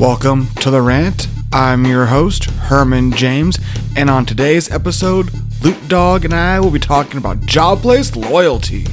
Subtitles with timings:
[0.00, 1.28] Welcome to The Rant.
[1.52, 3.58] I'm your host, Herman James,
[3.94, 5.28] and on today's episode,
[5.62, 8.86] Loop Dog and I will be talking about job loyalty.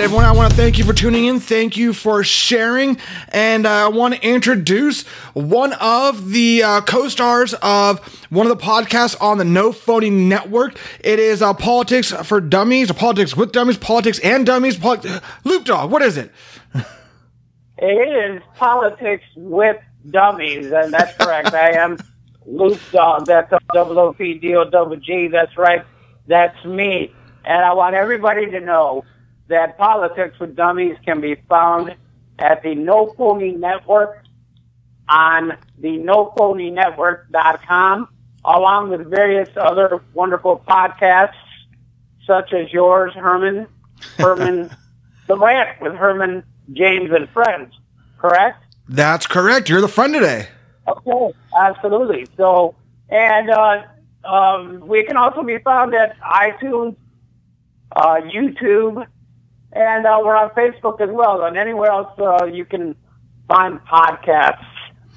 [0.00, 1.40] Right, everyone, I want to thank you for tuning in.
[1.40, 2.96] Thank you for sharing.
[3.28, 7.98] And uh, I want to introduce one of the uh, co stars of
[8.30, 10.78] one of the podcasts on the No Phony Network.
[11.00, 14.78] It is uh, Politics for Dummies, Politics with Dummies, Politics and Dummies.
[14.78, 16.32] Poli- Loop Dog, what is it?
[17.76, 19.76] It is politics with
[20.10, 21.52] dummies, and that's correct.
[21.52, 21.98] I am
[22.46, 23.26] Loop Dog.
[23.26, 25.28] That's double O P D O double G.
[25.28, 25.84] That's right.
[26.26, 27.12] That's me.
[27.44, 29.04] And I want everybody to know
[29.50, 31.94] that Politics with Dummies can be found
[32.38, 34.24] at the No Phony Network
[35.08, 38.08] on the NoPhonyNetwork.com,
[38.44, 41.34] along with various other wonderful podcasts,
[42.26, 43.66] such as yours, Herman,
[44.16, 44.70] Herman,
[45.26, 47.74] The Rant with Herman, James, and Friends.
[48.18, 48.62] Correct?
[48.88, 49.68] That's correct.
[49.68, 50.46] You're the friend today.
[50.86, 52.28] Okay, absolutely.
[52.36, 52.76] So,
[53.08, 53.82] and uh,
[54.24, 56.94] um, we can also be found at iTunes,
[57.96, 59.04] uh, YouTube,
[59.72, 61.44] and uh, we're on Facebook as well.
[61.44, 62.94] And anywhere else uh, you can
[63.48, 64.64] find podcasts,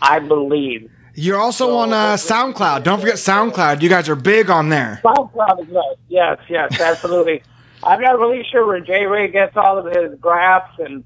[0.01, 0.89] I believe.
[1.15, 2.83] You're also on uh, SoundCloud.
[2.83, 3.81] Don't forget SoundCloud.
[3.81, 4.99] You guys are big on there.
[5.03, 5.95] SoundCloud as well.
[6.09, 7.43] Yes, yes, absolutely.
[7.83, 11.03] I'm not really sure where J Ray gets all of his graphs and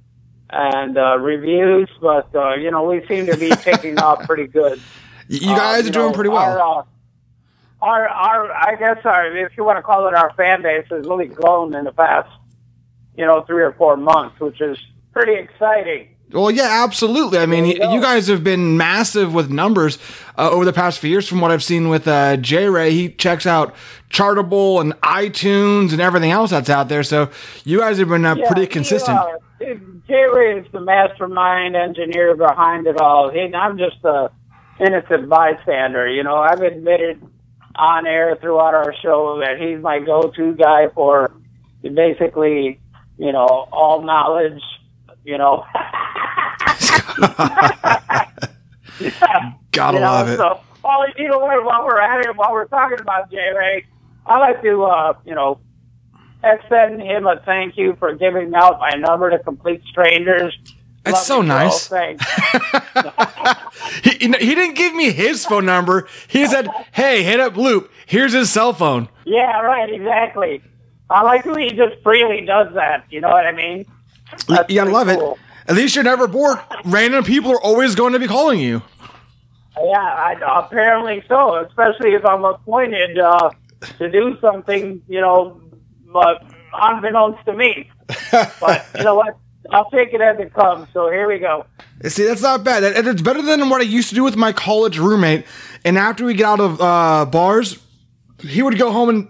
[0.49, 4.79] and uh, reviews, but uh, you know we seem to be taking off pretty good.
[5.29, 6.57] You guys Uh, are doing know, pretty well.
[6.61, 6.83] Our, uh,
[7.81, 11.05] our, our, I guess our, if you want to call it our fan base, has
[11.05, 12.29] really grown in the past,
[13.17, 14.77] you know, three or four months, which is
[15.11, 16.09] pretty exciting.
[16.31, 17.39] Well, yeah, absolutely.
[17.39, 19.97] I mean, you, you guys have been massive with numbers
[20.37, 21.25] uh, over the past few years.
[21.27, 23.73] From what I've seen with uh, J Ray, he checks out
[24.09, 27.03] Chartable and iTunes and everything else that's out there.
[27.03, 27.29] So
[27.63, 29.17] you guys have been uh, Yeah, pretty consistent.
[29.17, 33.29] uh, Jay Ray is the mastermind engineer behind it all.
[33.31, 34.29] He, I'm just a
[34.81, 36.09] innocent bystander.
[36.09, 37.23] You know, I've admitted
[37.75, 41.31] on air throughout our show that he's my go-to guy for
[41.81, 42.79] basically,
[43.17, 44.61] you know, all knowledge.
[45.23, 45.65] You know.
[49.71, 50.37] Gotta you know, love it.
[50.37, 51.63] So, well, you know what?
[51.63, 53.85] While we're at it, while we're talking about J Ray,
[54.25, 55.59] I'd like to, uh, you know,
[56.43, 60.57] extend him a thank you for giving out my number to complete strangers.
[61.03, 61.91] That's so nice.
[64.03, 66.07] He, he didn't give me his phone number.
[66.27, 67.91] He said, "Hey, hit up Loop.
[68.05, 69.91] Here's his cell phone." Yeah, right.
[69.91, 70.61] Exactly.
[71.09, 73.05] I like when he just freely does that.
[73.09, 73.85] You know what I mean?
[74.49, 75.33] You That's gotta love cool.
[75.33, 75.39] it.
[75.69, 76.59] At least you're never bored.
[76.85, 78.81] Random people are always going to be calling you.
[79.77, 81.55] Yeah, I, apparently so.
[81.65, 83.51] Especially if I'm appointed uh,
[83.99, 85.61] to do something, you know,
[86.11, 87.89] but unbeknownst to me.
[88.31, 89.37] But you know what?
[89.69, 90.87] I'll take it as it comes.
[90.93, 91.65] So here we go.
[92.05, 92.83] See, that's not bad.
[92.83, 95.45] And it's better than what I used to do with my college roommate.
[95.83, 97.77] And after we get out of uh, bars,
[98.39, 99.27] he would go home and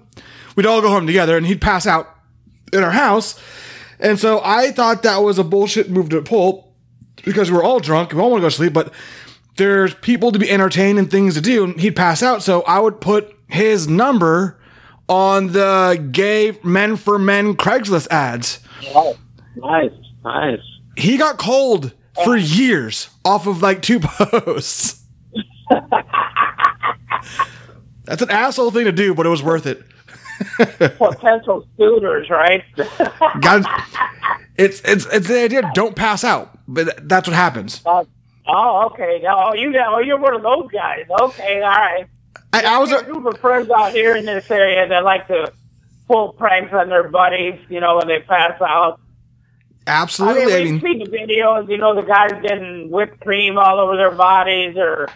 [0.57, 2.13] we'd all go home together and he'd pass out
[2.73, 3.39] in our house.
[3.99, 6.75] And so I thought that was a bullshit move to pull
[7.23, 8.11] because we were all drunk.
[8.11, 8.91] We all want to go to sleep, but
[9.55, 11.63] there's people to be entertained and things to do.
[11.63, 12.43] And he'd pass out.
[12.43, 14.59] So I would put his number
[15.07, 18.59] on the gay men for men Craigslist ads.
[18.93, 19.15] Oh,
[19.55, 19.91] nice,
[20.23, 20.59] nice.
[20.97, 25.03] He got cold for years off of like two posts.
[28.05, 29.83] That's an asshole thing to do, but it was worth it.
[30.97, 32.63] Potential suitors, right?
[34.57, 35.69] It's it's it's the idea.
[35.75, 37.81] Don't pass out, but that's what happens.
[37.85, 38.05] Uh,
[38.47, 39.23] oh, okay.
[39.29, 41.05] Oh, you oh, you're one of those guys.
[41.21, 42.07] Okay, all right.
[42.53, 45.51] I, I was a group of friends out here in this area that like to
[46.07, 48.99] pull pranks on their buddies, you know, when they pass out.
[49.85, 50.55] absolutely.
[50.55, 53.95] I mean, we've seen the videos, you know, the guys getting whipped cream all over
[53.95, 55.07] their bodies or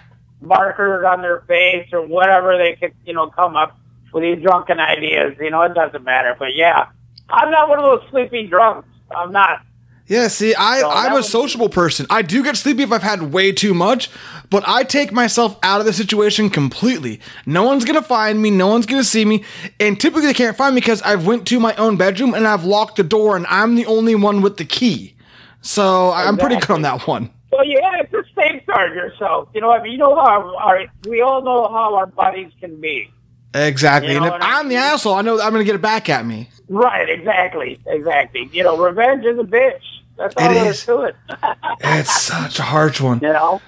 [0.42, 3.78] markers on their face or whatever they could, you know, come up
[4.14, 5.36] with these drunken ideas.
[5.40, 6.36] You know, it doesn't matter.
[6.38, 6.88] But yeah,
[7.30, 8.88] I'm not one of those sleepy drunks.
[9.16, 9.62] I'm not.
[10.08, 10.28] yeah.
[10.28, 12.06] See, I So I'm a sociable person.
[12.10, 14.10] I do get sleepy if I've had way too much,
[14.50, 17.20] but I take myself out of the situation completely.
[17.46, 18.50] No one's gonna find me.
[18.52, 19.44] No one's gonna see me,
[19.80, 22.64] and typically they can't find me because I've went to my own bedroom and I've
[22.64, 25.16] locked the door, and I'm the only one with the key.
[25.62, 27.30] So I'm pretty good on that one.
[27.52, 27.66] Well,
[28.02, 29.50] have to safeguard yourself.
[29.54, 32.80] You know, I mean, you know how our, we all know how our buddies can
[32.80, 33.12] be.
[33.54, 34.14] Exactly.
[34.14, 35.82] You know and if I I'm the asshole, I know I'm going to get it
[35.82, 36.50] back at me.
[36.70, 38.50] Right, exactly, exactly.
[38.54, 39.82] You know, revenge is a bitch.
[40.18, 40.78] That's all It there is.
[40.80, 41.16] is to it.
[41.82, 43.20] It's such a harsh one.
[43.22, 43.62] you know.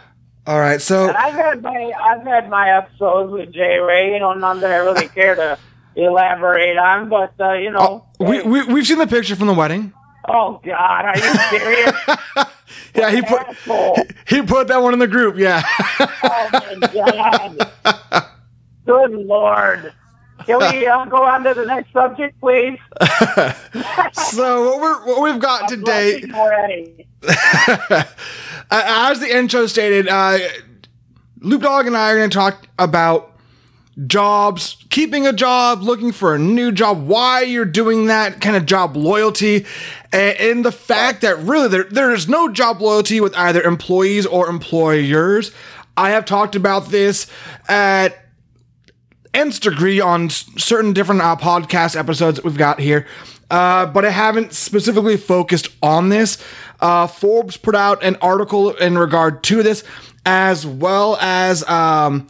[0.45, 4.13] All right, so And I've had my I've had my episodes with Jay Ray.
[4.13, 5.57] You know, none that I really care to
[5.95, 8.05] elaborate on, but uh, you know.
[8.19, 9.93] oh, we, we we've seen the picture from the wedding.
[10.27, 11.93] oh God, are you serious?
[12.95, 13.97] Yeah, he put Asshole.
[14.27, 15.35] he put that one in the group.
[15.37, 15.63] Yeah.
[15.99, 18.25] Oh my God.
[18.85, 19.93] Good Lord.
[20.45, 22.77] Can we uh, go on to the next subject, please?
[24.13, 27.07] so what we're what we've got today, Already.
[27.27, 28.03] uh,
[28.69, 30.39] as the intro stated, uh,
[31.39, 33.33] Loop Dog and I are going to talk about
[34.07, 38.65] jobs, keeping a job, looking for a new job, why you're doing that kind of
[38.65, 39.65] job loyalty,
[40.11, 44.25] and, and the fact that really there, there is no job loyalty with either employees
[44.25, 45.51] or employers.
[45.95, 47.27] I have talked about this
[47.69, 48.22] at
[49.33, 53.07] nth degree on certain different uh, podcast episodes that we've got here,
[53.49, 56.43] uh, but I haven't specifically focused on this.
[56.79, 59.83] Uh, Forbes put out an article in regard to this,
[60.25, 62.27] as well as um,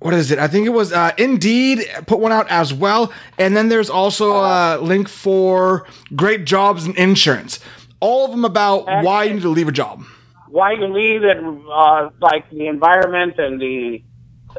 [0.00, 0.38] what is it?
[0.38, 4.36] I think it was uh, Indeed put one out as well, and then there's also
[4.36, 7.60] a link for great jobs and insurance.
[8.00, 10.04] All of them about why you need to leave a job.
[10.48, 14.02] Why you leave and uh, like the environment and the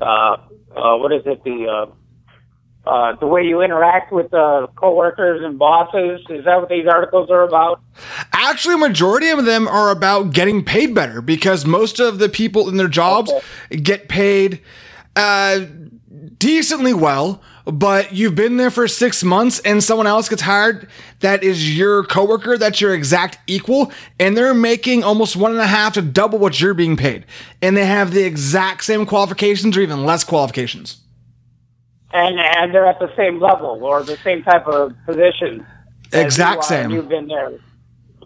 [0.02, 0.38] uh,
[0.76, 1.92] uh, what is it the uh,
[2.90, 7.30] uh, the way you interact with uh, coworkers and bosses is that what these articles
[7.30, 7.82] are about?
[8.32, 12.70] Actually, a majority of them are about getting paid better because most of the people
[12.70, 13.32] in their jobs
[13.70, 14.62] get paid
[15.16, 15.60] uh,
[16.38, 17.42] decently well.
[17.72, 20.88] But you've been there for six months and someone else gets hired
[21.20, 25.68] that is your coworker, that's your exact equal, and they're making almost one and a
[25.68, 27.26] half to double what you're being paid.
[27.62, 31.02] And they have the exact same qualifications or even less qualifications.
[32.12, 35.66] And and they're at the same level or the same type of position.
[36.12, 36.90] Exact you same.
[36.90, 37.52] You've been there,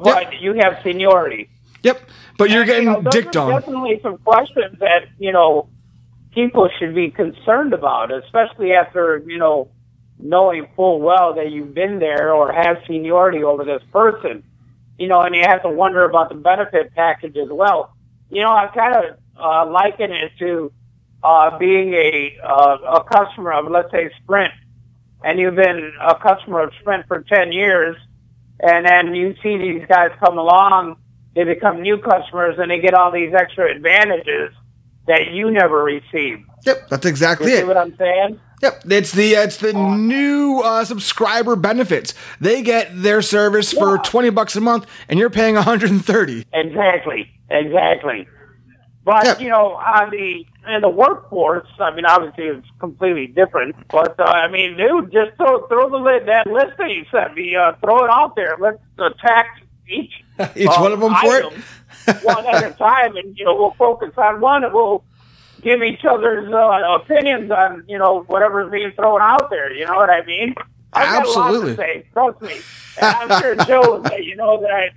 [0.02, 1.50] but you have seniority.
[1.82, 2.02] Yep.
[2.38, 3.52] But you're And, you getting know, dicked on.
[3.52, 5.68] Definitely some questions that you know
[6.34, 9.70] people should be concerned about, especially after you know
[10.20, 14.44] knowing full well that you've been there or have seniority over this person.
[14.98, 17.96] You know, and you have to wonder about the benefit package as well.
[18.30, 20.72] You know, I kind of uh, liken it to
[21.24, 24.54] uh, being a uh, a customer of let's say Sprint,
[25.24, 27.96] and you've been a customer of Sprint for ten years,
[28.60, 30.98] and then you see these guys come along,
[31.36, 34.54] they become new customers, and they get all these extra advantages
[35.08, 36.44] that you never received.
[36.66, 38.40] Yep, that's exactly You see what I'm saying?
[38.62, 42.14] Yep, it's the it's the new uh, subscriber benefits.
[42.40, 46.04] They get their service for twenty bucks a month, and you're paying one hundred and
[46.04, 46.46] thirty.
[46.54, 48.26] Exactly, exactly.
[49.04, 49.42] But Yep.
[49.42, 53.76] you know, on the in the workforce, I mean, obviously it's completely different.
[53.90, 57.36] But uh, I mean, dude, just throw throw the lid that list that you sent
[57.36, 58.56] me, uh, throw it out there.
[58.58, 60.12] Let's attack each
[60.56, 62.24] Each one of them for it.
[62.24, 65.04] one at a time, and you know, we'll focus on one, and we'll
[65.62, 69.72] give each other's uh, opinions on you know whatever's being thrown out there.
[69.74, 70.56] You know what I mean?
[70.94, 71.70] I've got a Absolutely.
[71.72, 72.06] lot to say.
[72.14, 72.60] Trust me.
[73.02, 74.90] And I'm sure Joe, you know that I,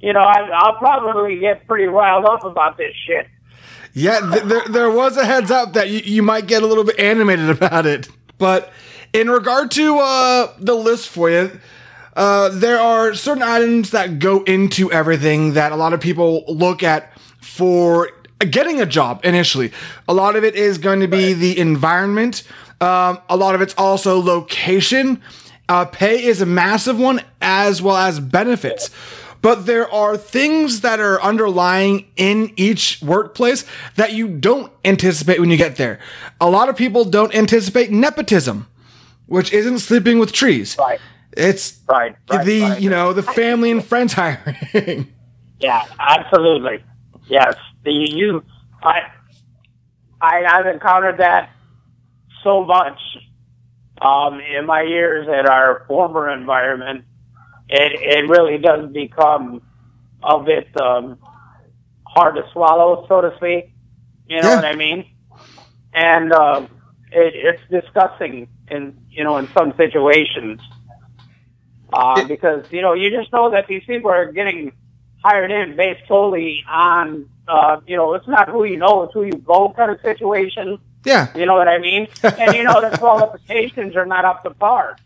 [0.00, 3.26] you know, I, I'll probably get pretty riled up about this shit.
[3.92, 6.84] Yeah, th- there, there was a heads up that you, you might get a little
[6.84, 8.08] bit animated about it.
[8.38, 8.72] But
[9.12, 11.58] in regard to uh, the list for you,
[12.16, 16.82] uh, there are certain items that go into everything that a lot of people look
[16.82, 18.10] at for
[18.50, 19.72] getting a job initially.
[20.08, 22.42] A lot of it is going to be the environment.
[22.80, 25.22] Um, a lot of it's also location.
[25.68, 28.90] Uh, pay is a massive one, as well as benefits.
[29.42, 33.64] But there are things that are underlying in each workplace
[33.96, 35.98] that you don't anticipate when you get there.
[36.40, 38.66] A lot of people don't anticipate nepotism,
[39.26, 40.76] which isn't sleeping with trees.
[40.78, 41.00] Right.
[41.36, 42.16] It's Right.
[42.30, 42.80] right, the right.
[42.80, 45.12] you know the family and friends hiring.
[45.60, 46.82] Yeah, absolutely.
[47.28, 48.42] Yes, the you,
[48.82, 49.02] I,
[50.18, 51.50] I, I've encountered that
[52.42, 52.98] so much
[54.00, 57.04] um, in my years at our former environment.
[57.68, 59.60] It it really does become
[60.22, 61.18] a bit um,
[62.06, 63.70] hard to swallow, so to speak.
[64.26, 64.56] You know Yeah.
[64.56, 65.04] what I mean?
[65.92, 66.66] And uh,
[67.12, 70.60] it, it's disgusting in you know in some situations
[71.92, 74.72] uh, because you know you just know that these people are getting
[75.22, 79.24] hired in based solely on uh, you know it's not who you know it's who
[79.24, 80.78] you go kind of situation.
[81.04, 82.08] yeah, You know what I mean?
[82.22, 84.96] and you know the qualifications are not up to par.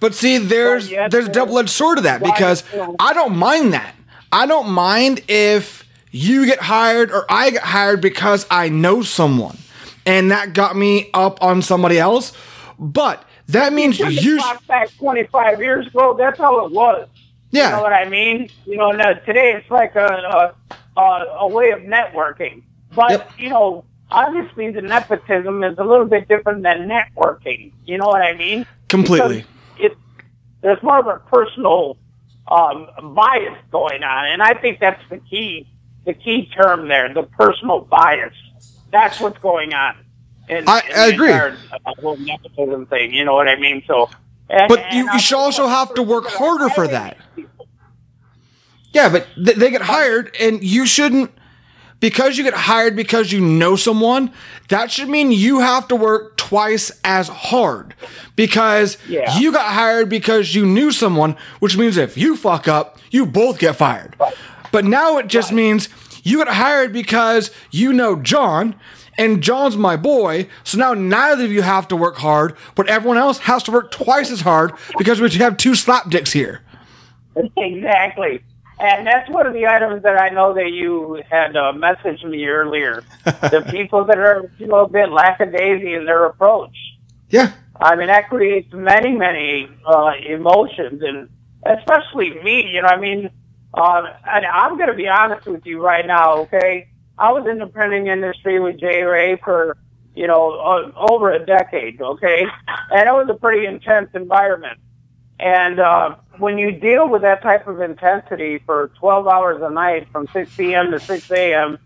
[0.00, 2.64] But see, there's there's a double edged sword to that because
[2.98, 3.94] I don't mind that.
[4.32, 9.56] I don't mind if you get hired or I get hired because I know someone.
[10.04, 12.32] and that got me up on somebody else.
[12.78, 14.40] But that means you.
[14.68, 17.08] back 25 years ago, that's how it was.
[17.52, 18.50] You know Yeah, what I mean?
[18.66, 20.06] You know, now, today it's like a,
[20.96, 22.62] a, a, a way of networking.
[22.94, 23.32] But, Yep.
[23.38, 27.72] you know, obviously the nepotism is a little bit different than networking.
[27.84, 28.66] You know what I mean?
[28.88, 29.44] completely.
[29.76, 29.98] Because It,
[30.62, 31.98] there's more of a personal
[32.50, 34.26] um, bias going on.
[34.28, 35.68] And I think that's the key,
[36.04, 38.34] the key term there, the personal bias.
[38.90, 40.01] That's what's going on.
[40.58, 41.32] In, I- in I agree.
[41.32, 43.12] entire, uh, whole nepotism thing.
[43.14, 43.82] You know what I mean?
[43.86, 44.10] So,
[44.50, 47.16] and, But and you- you should also have to work harder for that.
[47.36, 47.66] people.
[48.92, 51.30] Yeah, but th- they get hired, and you shouldn't
[52.00, 54.30] because you get hired because you know someone.
[54.68, 57.94] That should mean you have to work twice as hard
[58.36, 59.38] because Yeah.
[59.38, 63.58] you got hired because you knew someone, which means if you fuck up, you both
[63.58, 64.16] get fired.
[64.72, 65.88] But now it just means
[66.22, 68.74] you got hired because you know John.
[69.18, 73.18] And John's my boy, so now neither of you have to work hard, but everyone
[73.18, 76.62] else has to work twice as hard because we have two slap dicks here.
[77.56, 78.42] Exactly.
[78.80, 82.46] And that's one of the items that I know that you had uh, messaged me
[82.46, 83.04] earlier.
[83.24, 86.76] the people that are, a bit lackadaisy in their approach.
[87.30, 87.52] Yeah.
[87.80, 91.28] I mean, that creates many, many uh, emotions, and
[91.64, 92.68] especially me.
[92.68, 93.30] You know, I mean,
[93.74, 96.38] uh, and I'm going to be honest with you right now.
[96.38, 96.88] Okay,
[97.22, 99.02] I was in the printing industry with J.
[99.04, 99.76] Ray for
[100.16, 102.00] you know uh, over a decade.
[102.00, 102.44] Okay,
[102.90, 104.80] and it was a pretty intense environment.
[105.38, 110.08] And uh, when you deal with that type of intensity for 12 hours a night
[110.12, 110.90] from 6 p.m.
[110.92, 111.78] to 6 a.m.,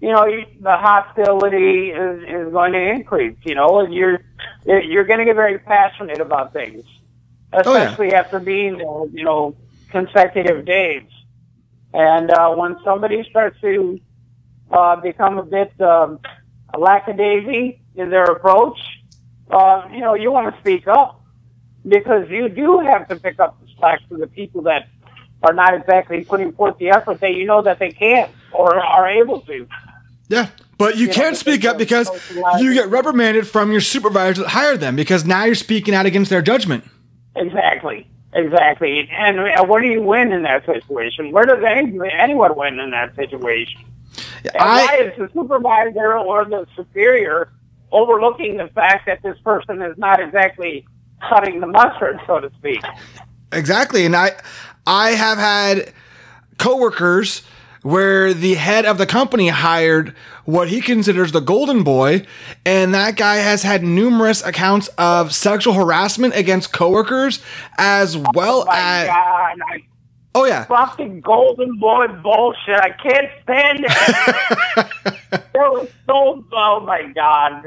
[0.00, 4.20] you know, you, the hostility is, is going to increase, you know, and you're,
[4.66, 6.84] you're going to get very passionate about things,
[7.52, 7.60] yeah.
[7.60, 9.54] especially after being there, you know,
[9.90, 11.08] consecutive days.
[11.92, 14.00] And uh, when somebody starts to
[14.74, 16.18] uh, become a bit um,
[16.76, 18.78] lackadaisy in their approach,
[19.50, 21.22] uh, you know, you want to speak up
[21.86, 24.88] because you do have to pick up the slack for the people that
[25.42, 29.08] are not exactly putting forth the effort that you know that they can't or are
[29.08, 29.66] able to.
[30.28, 30.48] Yeah.
[30.76, 32.10] But you can't speak up because
[32.58, 36.30] you get reprimanded from your supervisor that hired them because now you're speaking out against
[36.30, 36.84] their judgment.
[37.36, 38.08] Exactly.
[38.32, 39.08] Exactly.
[39.12, 41.30] And what do you win in that situation?
[41.30, 43.84] Where does anyone win in that situation?
[44.52, 47.52] And why I is the supervisor or the superior
[47.92, 50.86] overlooking the fact that this person is not exactly
[51.28, 52.82] cutting the mustard, so to speak?
[53.52, 54.32] exactly, and I
[54.86, 55.92] I have had
[56.58, 57.42] coworkers
[57.82, 60.14] where the head of the company hired
[60.46, 62.24] what he considers the golden boy,
[62.64, 67.42] and that guy has had numerous accounts of sexual harassment against coworkers
[67.78, 69.82] as well oh My as God, I
[70.34, 72.80] oh yeah fucking golden boy bullshit.
[72.80, 73.90] I can't stand it.
[75.30, 76.44] that was so.
[76.52, 77.64] Oh my god.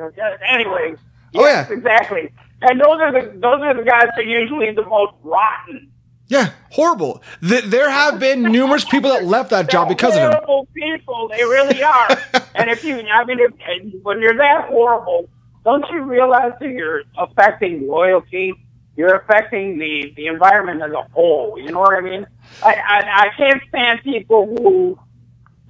[0.47, 0.95] Anyway.
[1.36, 1.75] Oh, yes, yeah.
[1.75, 2.31] Exactly.
[2.62, 5.91] And those are the those are the guys that are usually the most rotten.
[6.27, 7.21] yeah horrible.
[7.47, 10.31] Th- there have been numerous people that left that job because of him.
[10.31, 11.29] horrible people.
[11.29, 12.09] They really are.
[12.55, 15.29] and if you, I mean, if, when you're that horrible,
[15.63, 18.53] don't you realize that you're affecting loyalty?
[18.97, 21.59] You're affecting the the environment as a whole.
[21.59, 22.27] You know what I mean?
[22.63, 24.99] I I, I can't stand people who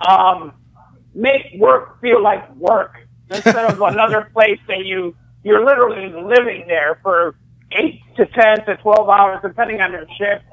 [0.07, 0.53] um
[1.15, 2.95] make work feel like work
[3.31, 7.37] instead of another place that you you're literally living there for
[7.73, 10.43] eight to ten to twelve hours, depending on your shift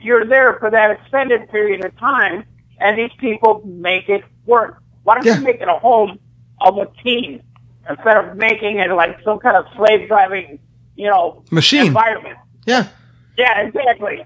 [0.00, 2.44] you're there for that extended period of time,
[2.80, 4.82] and these people make it work.
[5.04, 5.34] Why don't Yeah.
[5.34, 6.18] you make it a home
[6.60, 7.42] of a team
[7.88, 10.60] instead of making it like some kind of slave driving,
[10.96, 11.86] you know, Machine.
[11.88, 12.38] environment?
[12.66, 12.88] Yeah,
[13.36, 14.24] Yeah, exactly.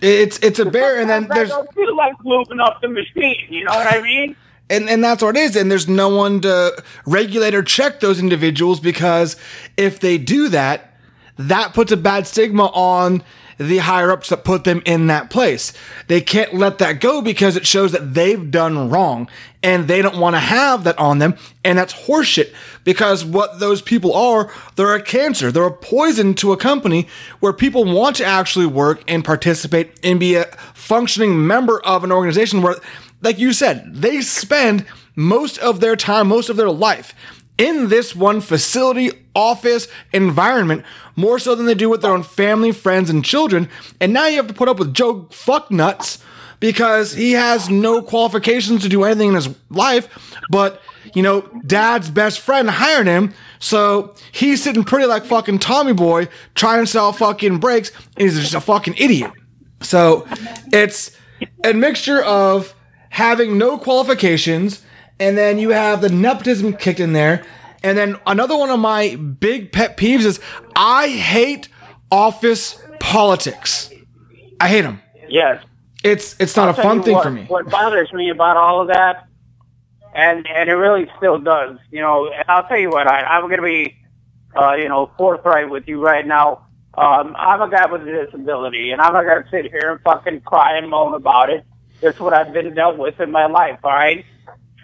[0.00, 3.46] it's it's a bear, and then I there's don't feel like moving up the machine.
[3.48, 4.36] You know what I mean?
[4.70, 6.72] and and that's what it is and there's no one to
[7.04, 9.34] regulate or check those individuals because
[9.76, 10.94] if they do that
[11.36, 13.22] that puts a bad stigma on
[13.60, 15.74] the higher ups that put them in that place.
[16.06, 19.28] They can't let that go because it shows that they've done wrong
[19.62, 22.54] and they don't want to have that on them and that's horseshit.
[22.84, 25.52] Because what those people are they're a cancer.
[25.52, 27.06] They're a poison to a company
[27.40, 32.12] where people want to actually work and participate and be a functioning member of an
[32.12, 32.76] organization where
[33.22, 37.14] like you said, they spend most of their time, most of their life
[37.60, 40.82] in this one facility, office, environment,
[41.14, 43.68] more so than they do with their own family, friends, and children.
[44.00, 46.22] And now you have to put up with Joe Fucknuts
[46.58, 50.08] because he has no qualifications to do anything in his life,
[50.50, 50.80] but
[51.14, 56.28] you know, dad's best friend hired him, so he's sitting pretty like fucking Tommy Boy
[56.54, 59.32] trying to sell fucking brakes, and he's just a fucking idiot.
[59.80, 60.26] So
[60.72, 61.16] it's
[61.64, 62.74] a mixture of
[63.08, 64.82] having no qualifications,
[65.20, 67.44] and then you have the nepotism kicked in there,
[67.82, 70.40] And then another one of my big pet peeves is
[70.76, 71.68] I hate
[72.10, 73.90] office politics.
[74.60, 75.00] I hate them.
[75.28, 75.64] Yes.
[76.02, 77.44] It's it's not a fun thing what, for me.
[77.44, 79.26] What bothers me about all of that,
[80.14, 82.30] and and it really still does, you know.
[82.48, 83.96] I'll tell you what, I, I'm going to be,
[84.56, 86.66] uh, you know, forthright with you right now.
[86.94, 90.00] Um, I'm a guy with a disability, and I'm not going to sit here and
[90.00, 91.64] fucking cry and moan about it.
[92.00, 94.24] That's what I've been dealt with in my life, all right.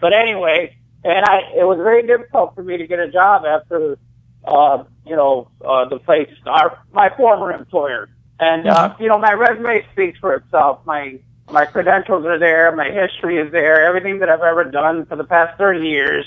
[0.00, 3.98] But anyway, and I, it was very difficult for me to get a job after,
[4.44, 8.08] uh, you know, uh, the place, our my former employer.
[8.38, 10.80] And uh, you know, my resume speaks for itself.
[10.84, 11.18] My
[11.50, 12.74] my credentials are there.
[12.74, 13.86] My history is there.
[13.86, 16.26] Everything that I've ever done for the past thirty years.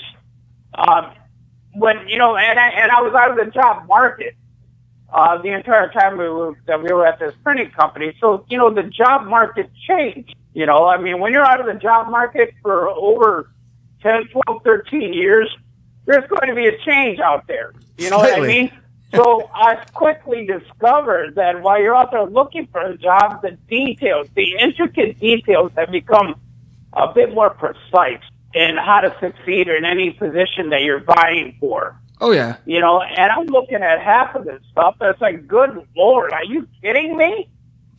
[0.74, 1.12] Um,
[1.74, 4.34] when you know, and I and I was out of the job market
[5.12, 8.16] uh, the entire time we were that we were at this printing company.
[8.20, 10.34] So you know, the job market changed.
[10.52, 13.50] You know, I mean, when you're out of the job market for over
[14.02, 15.54] 10, 12, 13 years,
[16.06, 17.72] there's going to be a change out there.
[17.98, 18.72] You know what I mean?
[19.14, 24.28] So I quickly discovered that while you're out there looking for a job, the details,
[24.34, 26.40] the intricate details have become
[26.92, 28.22] a bit more precise
[28.54, 32.00] in how to succeed in any position that you're vying for.
[32.20, 32.56] Oh yeah.
[32.66, 36.32] You know, and I'm looking at half of this stuff, and it's like, good lord,
[36.32, 37.48] are you kidding me?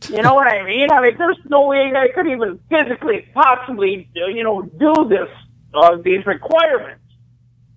[0.08, 0.90] You know what I mean?
[0.90, 5.28] I mean, there's no way I could even physically, possibly, you know, do this,
[5.74, 7.00] uh, these requirements.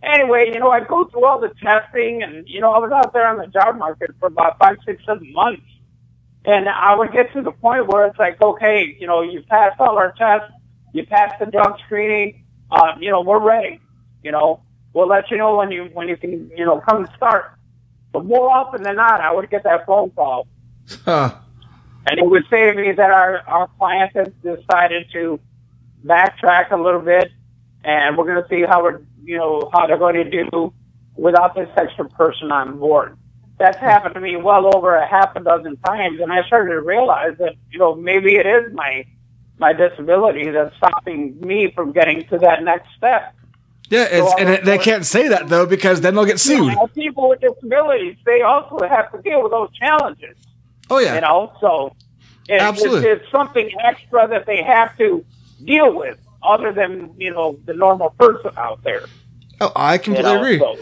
[0.03, 3.13] Anyway, you know, I go through all the testing, and you know, I was out
[3.13, 5.63] there on the job market for about five, six, seven months,
[6.45, 9.79] and I would get to the point where it's like, okay, you know, you passed
[9.79, 10.53] all our tests,
[10.93, 13.81] you passed the drug screening, um, you know, we're ready.
[14.23, 17.09] You know, we'll let you know when you when you can, you know, come and
[17.17, 17.53] start.
[18.13, 20.47] But more often than not, I would get that phone call,
[21.05, 21.35] Huh.
[22.07, 25.39] and it would say to me that our our client has decided to
[26.05, 27.31] backtrack a little bit,
[27.85, 30.73] and we're going to see how we're, you know, how they're going to do
[31.15, 33.17] without this extra person on board.
[33.57, 36.81] That's happened to me well over a half a dozen times, and I started to
[36.81, 39.05] realize that, you know, maybe it is my
[39.57, 43.33] my disability that's stopping me from getting to that next step.
[43.89, 46.71] Yeah, it's, So and it, they can't say that though because then they'll get sued.
[46.71, 50.35] You know, people with disabilities, they also have to deal with those challenges.
[50.89, 51.15] Oh yeah.
[51.15, 51.95] you know so
[52.49, 53.09] it, Absolutely.
[53.09, 55.25] it's, it's something extra that they have to
[55.63, 59.05] deal with other than you know the normal person out there
[59.61, 60.59] Oh, I you completely know agree.
[60.59, 60.77] so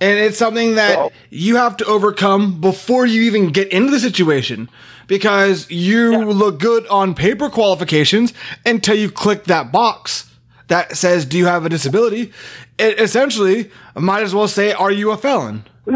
[0.00, 4.00] And it's something that So- you have to overcome before you even get into the
[4.00, 4.68] situation
[5.06, 8.32] because you look good on paper qualifications
[8.66, 10.30] until you click that box
[10.68, 12.32] that says, Do you have a disability?
[12.78, 15.64] It essentially might as well say, Are you a felon?
[15.86, 15.92] you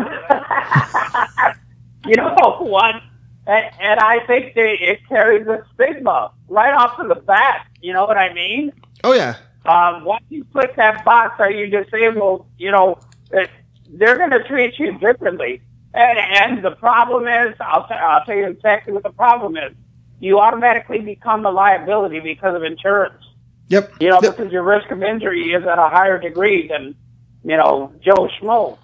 [2.16, 2.96] know what
[3.46, 7.92] and, and i think that it carries a stigma right off of the bat you
[7.92, 8.72] know what i mean
[9.04, 9.36] Oh, yeah.
[9.66, 12.46] um, once you click that box, are you disabled?
[12.58, 12.98] You know,
[13.30, 13.48] it,
[13.90, 15.60] they're going to treat you differently.
[15.94, 19.74] And, and the problem is, I'll, t- I'll tell you exactly what the problem is.
[20.18, 23.22] You automatically become a liability because of insurance.
[23.68, 23.92] Yep.
[24.00, 24.36] You know, Yep.
[24.38, 26.94] because your risk of injury is at a higher degree than,
[27.44, 28.78] you know, Joe Schmo.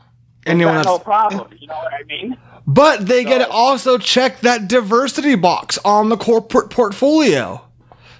[0.46, 1.48] Anyone Got no problem.
[1.58, 2.36] You know what I mean?
[2.66, 7.60] But they get to also check that diversity box on the corporate portfolio.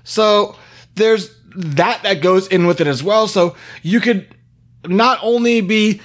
[0.05, 0.57] So
[0.95, 3.29] there's that that goes in with it as well.
[3.29, 4.35] So you could
[4.87, 6.01] not only be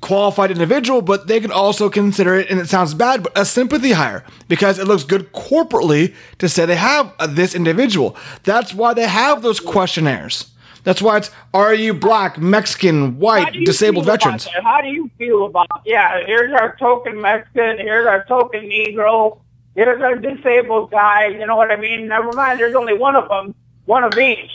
[0.00, 3.92] qualified individual, but they could also consider it, and it sounds bad, but a sympathy
[3.92, 8.16] hire because it looks good corporately to say they have this individual.
[8.44, 10.51] That's why they have those questionnaires.
[10.84, 14.48] That's why it's are you black, Mexican, white, disabled veterans?
[14.62, 15.68] How do you feel about?
[15.86, 17.78] Yeah, here's our token Mexican.
[17.78, 19.40] Here's our token Negro.
[19.76, 21.28] Here's our disabled guy.
[21.28, 22.08] You know what I mean?
[22.08, 22.58] Never mind.
[22.58, 24.50] There's only one of them, one of each.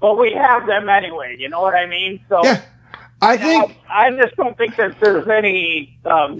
[0.00, 1.36] But we have them anyway.
[1.38, 2.20] You know what I mean?
[2.28, 2.62] So Yeah.
[3.22, 6.38] I think I, I just don't think that there's any um,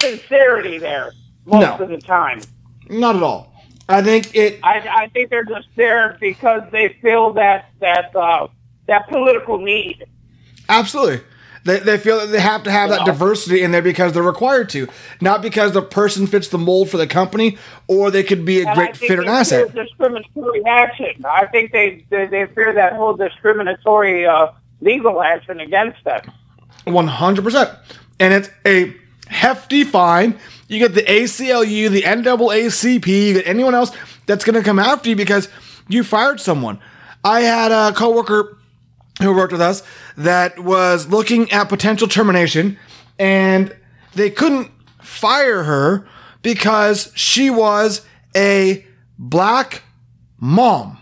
[0.00, 1.12] sincerity there
[1.46, 1.84] most No.
[1.84, 2.40] of the time.
[2.88, 3.52] not at all.
[3.90, 8.48] I think it I, I think they're just there because they feel that that uh,
[8.86, 10.04] that political need.
[10.68, 11.20] Absolutely.
[11.64, 14.70] They, they feel that they have to have that diversity in there because they're required
[14.70, 14.88] to,
[15.20, 18.66] not because the person fits the mold for the company or they could be a
[18.66, 19.74] And great fit and they asset.
[19.74, 21.22] discriminatory action.
[21.28, 26.22] I think they, they they fear that whole discriminatory uh, legal action against them.
[26.86, 27.78] 100%.
[28.20, 30.38] And it's a hefty fine.
[30.70, 33.90] You get the ACLU, the NAACP, you get anyone else
[34.26, 35.48] that's going to come after you because
[35.88, 36.78] you fired someone.
[37.24, 38.56] I had a coworker
[39.20, 39.82] who worked with us
[40.16, 42.78] that was looking at potential termination
[43.18, 43.76] and
[44.14, 44.70] they couldn't
[45.02, 46.06] fire her
[46.40, 48.06] because she was
[48.36, 48.86] a
[49.18, 49.82] black
[50.38, 50.98] mom.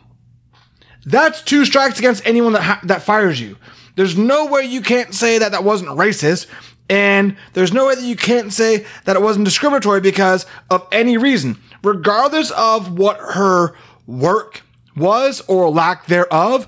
[1.04, 3.58] That's two strikes against anyone that ha- that fires you.
[3.96, 6.46] there's no way you can't say that that wasn't racist.
[6.88, 11.16] And there's no way that you can't say that it wasn't discriminatory because of any
[11.18, 13.74] reason, regardless of what her
[14.06, 14.62] work
[14.96, 16.66] was or lack thereof.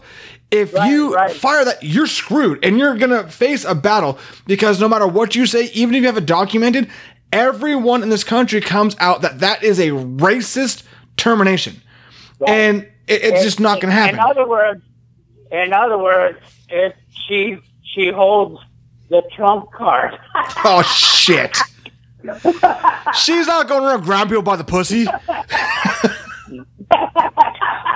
[0.51, 1.35] If Right, you right.
[1.35, 5.35] fire that, you're screwed and you're going to face a battle because no matter what
[5.37, 6.89] you say, even if you have it documented,
[7.33, 10.83] everyone in this country comes out that that is a racist
[11.17, 11.81] termination.
[12.47, 14.17] And it, it's just not going to happen.
[14.17, 14.83] In other words,
[15.53, 16.95] in other words, if
[17.29, 18.61] she she holds
[19.11, 20.19] the trump card.
[20.65, 21.57] Oh shit.
[23.15, 25.07] She's not going around grabbing people by the pussy.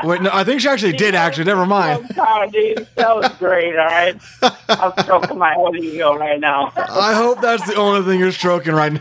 [0.05, 1.15] Wait, no, I think she actually did.
[1.15, 2.09] Actually, never mind.
[2.53, 2.87] Dude.
[2.97, 3.77] That was great.
[3.77, 4.21] All right,
[4.69, 6.73] I'm stroking my own ego right now.
[6.77, 9.01] I hope that's the only thing you're stroking right now.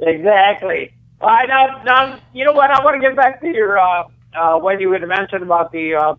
[0.00, 0.92] exactly.
[1.20, 2.70] I now, now, you know what?
[2.70, 4.04] I want to get back to your uh,
[4.34, 6.14] uh, when you had mentioned about the uh,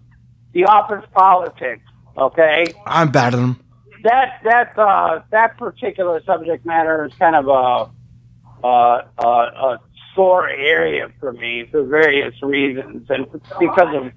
[0.53, 1.83] the office politics.
[2.17, 3.59] Okay, I'm bad at them.
[4.03, 9.79] that that uh, that particular subject matter is kind of a, a, a, a
[10.15, 13.27] sore area for me for various reasons and
[13.59, 14.11] because of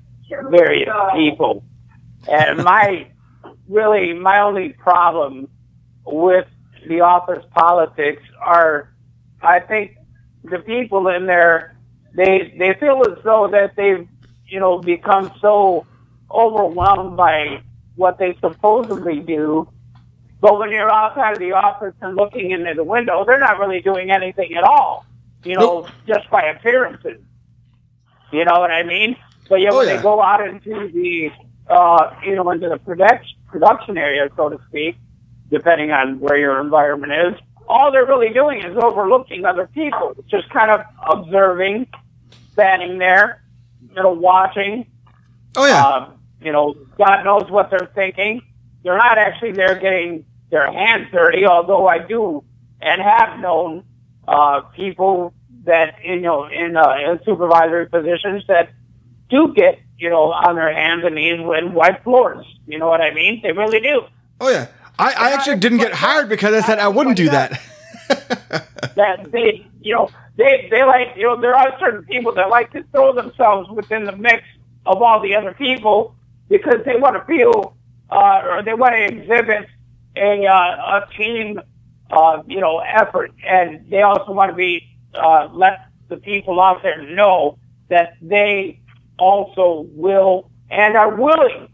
[0.50, 1.62] various people.
[2.28, 3.08] And my
[3.68, 5.48] really my only problem
[6.06, 6.46] with
[6.88, 8.94] the office politics are,
[9.42, 9.96] I think,
[10.44, 11.76] the people in there
[12.14, 14.08] they they feel as though that they've
[14.46, 15.86] you know become so
[16.30, 17.62] overwhelmed by
[18.00, 19.68] what they supposedly do.
[20.40, 23.80] But when you're outside of the office and looking into the window, they're not really
[23.82, 25.04] doing anything at all.
[25.44, 27.20] You know, just by appearances.
[28.32, 29.16] You know what I mean?
[29.48, 29.96] But yet Oh, when yeah.
[29.96, 31.30] they go out into the
[31.68, 34.96] uh, you know, into the production production area, so to speak,
[35.50, 37.34] depending on where your environment is,
[37.68, 41.86] all they're really doing is overlooking other people, just kind of observing,
[42.52, 43.42] standing there,
[43.88, 44.86] you know, watching,
[45.56, 45.84] Oh yeah.
[45.86, 48.42] um, you know, God knows what they're thinking.
[48.82, 52.44] They're not actually there getting their hands dirty, although I do
[52.80, 53.84] and have known
[54.26, 58.70] uh, people that you know in, uh, in supervisory positions that
[59.28, 62.46] do get you know on their hands and knees and wipe floors.
[62.66, 63.40] You know what I mean?
[63.42, 64.02] They really do.
[64.40, 64.68] oh yeah.
[64.98, 67.58] I, I actually didn't get hired because I said I wouldn't do that.
[68.08, 72.70] that they, you know, they they like, you know, there are certain people that like
[72.72, 74.42] to throw themselves within the mix
[74.84, 76.14] of all the other people
[76.50, 77.76] because they want to feel
[78.10, 79.66] uh, or they want to exhibit
[80.16, 81.60] a uh, a team,
[82.10, 86.82] uh, you know, effort, and they also want to be uh, let the people out
[86.82, 87.56] there know
[87.88, 88.80] that they
[89.18, 91.68] also will and are willing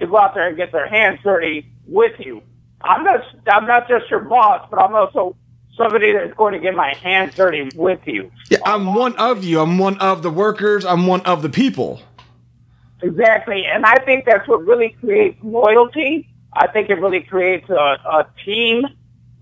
[0.00, 2.42] to go out there and get their hands dirty with you.
[2.80, 5.36] I'm not I'm not just your boss, but I'm also
[5.76, 8.30] somebody that's going to get my hands dirty with you.
[8.50, 9.60] Yeah, I'm one of you.
[9.60, 10.84] I'm one of the workers.
[10.84, 12.00] I'm one of the people.
[13.04, 16.28] Exactly, and I think that's what really creates loyalty.
[16.54, 18.86] I think it really creates a, a team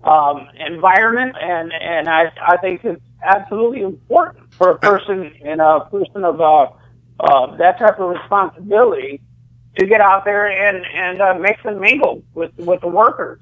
[0.03, 5.81] um, environment, and and I I think it's absolutely important for a person in a
[5.89, 6.67] person of uh,
[7.21, 9.21] uh, that type of responsibility
[9.77, 13.39] to get out there and and uh, mix and mingle with with the workers.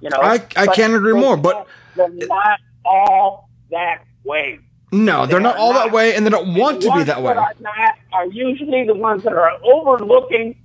[0.00, 4.60] You know, I- I But can't agree more, but- they're not all that way.
[5.04, 7.32] No, they're not all that way, and they don't want to be that way.
[7.32, 10.56] Are, not, are usually the ones that are overlooking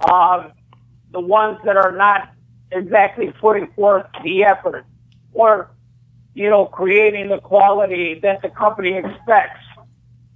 [0.00, 0.50] uh,
[1.12, 2.30] the ones that are not
[2.72, 4.84] exactly putting forth the effort
[5.32, 5.70] or,
[6.34, 9.60] you know, creating the quality that the company expects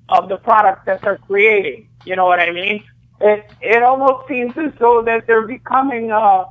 [0.09, 1.89] of the product that they're creating.
[2.05, 2.85] You know what I mean?
[3.21, 6.45] It it almost seems as though that they're becoming uh,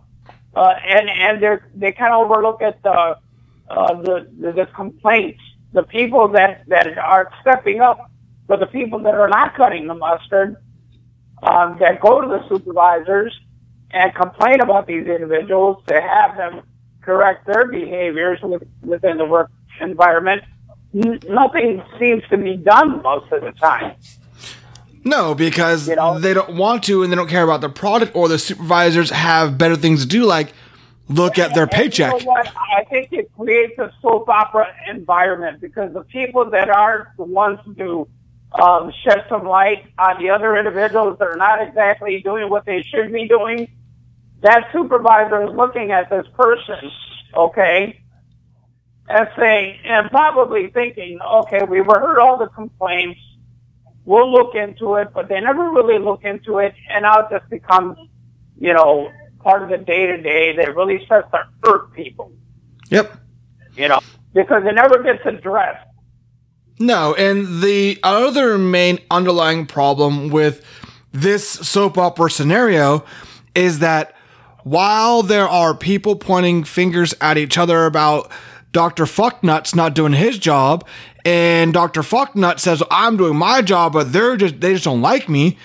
[0.55, 3.17] uh, and and they are they kind of overlook at the
[3.69, 5.41] uh, the, the the complaints,
[5.73, 8.09] the people that that are stepping up,
[8.47, 10.55] but the people that are not cutting the mustard,
[11.41, 13.37] um, that go to the supervisors
[13.91, 16.61] and complain about these individuals to have them
[17.01, 20.41] correct their behaviors with, within the work environment.
[20.95, 23.95] N- nothing seems to be done most of the time.
[25.03, 26.17] No, because You know?
[26.19, 29.57] they don't want to, and they don't care about the product, or the supervisors have
[29.57, 30.53] better things to do, like
[31.09, 32.19] look at their paycheck.
[32.19, 32.31] You know?
[32.33, 37.59] I think it creates a soap opera environment because the people that are the ones
[37.77, 38.07] to
[38.53, 42.83] um, shed some light on the other individuals that are not exactly doing what they
[42.83, 43.67] should be doing,
[44.41, 46.91] that supervisor is looking at this person,
[47.35, 47.99] okay,
[49.07, 53.19] and saying, and probably thinking, okay, we've heard all the complaints.
[54.05, 57.49] We'll look into it, but they never really look into it, and now it just
[57.49, 57.97] becomes,
[58.59, 59.09] you know,
[59.43, 62.31] part of the day to day that really starts to hurt people,
[62.89, 63.17] Yep.
[63.75, 63.99] you know,
[64.33, 65.87] because it never gets addressed.
[66.79, 70.65] No, and the other main underlying problem with
[71.11, 73.05] this soap opera scenario
[73.53, 74.15] is that
[74.63, 78.31] while there are people pointing fingers at each other about
[78.71, 79.03] Dr.
[79.05, 80.87] Fucknuts not doing his job,
[81.25, 82.01] and Dr.
[82.01, 85.57] Fucknut says, I'm doing my job, but they're just they just don't like me.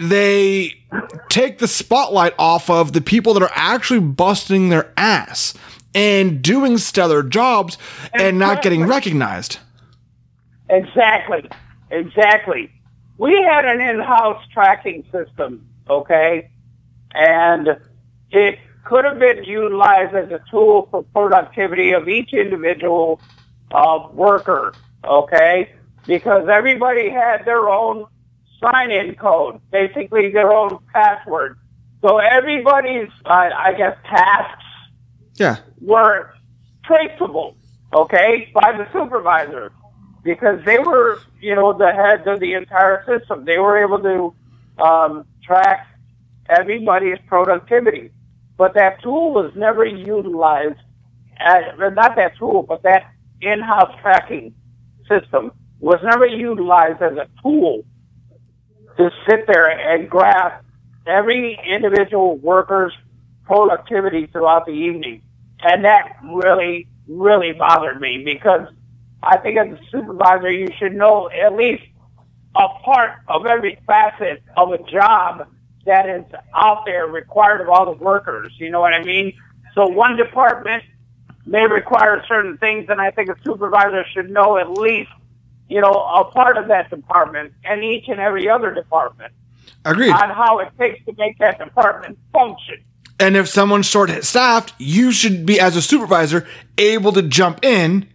[0.00, 0.72] They
[1.28, 5.54] take the spotlight off of the people that are actually busting their ass
[5.94, 7.76] and doing stellar jobs
[8.12, 9.58] and not getting recognized.
[10.68, 11.48] Exactly.
[11.90, 12.70] Exactly.
[13.18, 16.50] We had an in-house tracking system, okay?
[17.12, 17.76] And
[18.30, 23.20] it could have been utilized as a tool for productivity of each individual
[23.72, 24.72] uh, worker,
[25.04, 25.72] okay?
[26.06, 28.06] Because everybody had their own
[28.60, 31.58] sign-in code, basically their own password.
[32.02, 34.64] So everybody's, uh, I guess, tasks
[35.36, 35.56] Yeah.
[35.80, 36.30] were
[36.84, 37.56] traceable,
[37.92, 39.72] okay, by the supervisor
[40.22, 43.44] because they were, you know, the heads of the entire system.
[43.44, 44.34] They were able to
[44.82, 45.86] um, track
[46.48, 48.10] everybody's productivity.
[48.56, 50.78] But that tool was never utilized,
[51.78, 53.04] or not that tool, but that
[53.40, 54.54] in-house tracking
[55.08, 57.82] system was never utilized as a tool
[59.00, 60.62] to sit there and graph
[61.06, 62.92] every individual worker's
[63.44, 65.22] productivity throughout the evening.
[65.62, 68.68] And that really, really bothered me because
[69.22, 71.82] I think as a supervisor, you should know at least
[72.54, 75.48] a part of every facet of a job
[75.86, 78.52] that is out there required of all the workers.
[78.58, 79.32] You know what I mean?
[79.74, 80.84] So one department
[81.46, 85.10] may require certain things, and I think a supervisor should know at least,
[85.70, 89.32] you know, a part of that department and each and every other department
[89.84, 90.10] Agreed.
[90.10, 92.82] on how it takes to make that department function.
[93.20, 98.08] And if someone's short staffed, you should be, as a supervisor, able to jump in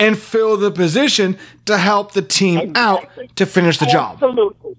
[0.00, 1.36] and fill the position
[1.66, 4.14] to help the team out to finish the job.
[4.14, 4.76] Absolutely.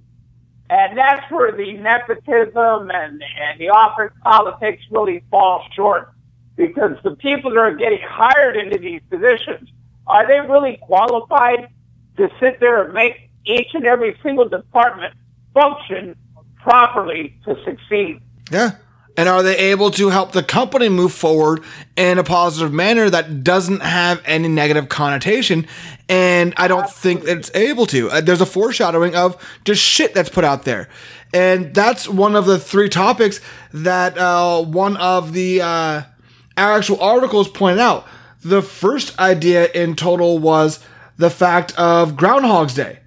[0.69, 6.11] And that's where the nepotism and, and the office politics really fall short.
[6.55, 9.69] Because the people that are getting hired into these positions,
[10.07, 11.67] are they really qualified
[12.17, 15.13] to sit there and make each and every single department
[15.53, 16.15] function
[16.57, 18.21] properly to succeed?
[18.51, 18.71] Yeah.
[19.17, 21.63] And are they able to help the company move forward
[21.95, 25.67] in a positive manner that doesn't have any negative connotation?
[26.09, 28.09] And I don't think that it's able to.
[28.09, 30.89] Uh, There's a foreshadowing of just shit that's put out there.
[31.33, 33.39] And that's one of the three topics
[33.73, 36.01] that uh, one of the uh,
[36.57, 38.05] actual articles pointed out.
[38.41, 40.79] The first idea in total was
[41.17, 42.99] the fact of Groundhog's Day.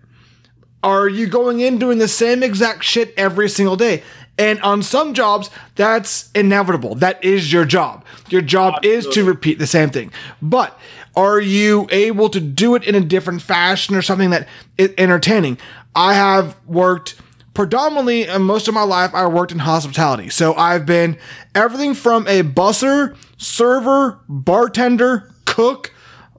[0.83, 4.03] Are you going in doing the same exact shit every single day?
[4.39, 6.95] And on some jobs, that's inevitable.
[6.95, 8.05] That is your job.
[8.29, 10.13] Your job is to repeat the same thing.
[10.41, 10.79] But
[11.17, 15.59] are you able to do it in a different fashion or something that is entertaining?
[15.97, 17.17] I have worked
[17.55, 20.29] predominantly uh, most of my life I worked in hospitality.
[20.29, 21.19] So I've been
[21.57, 25.93] everything from a busser, server, bartender, cook,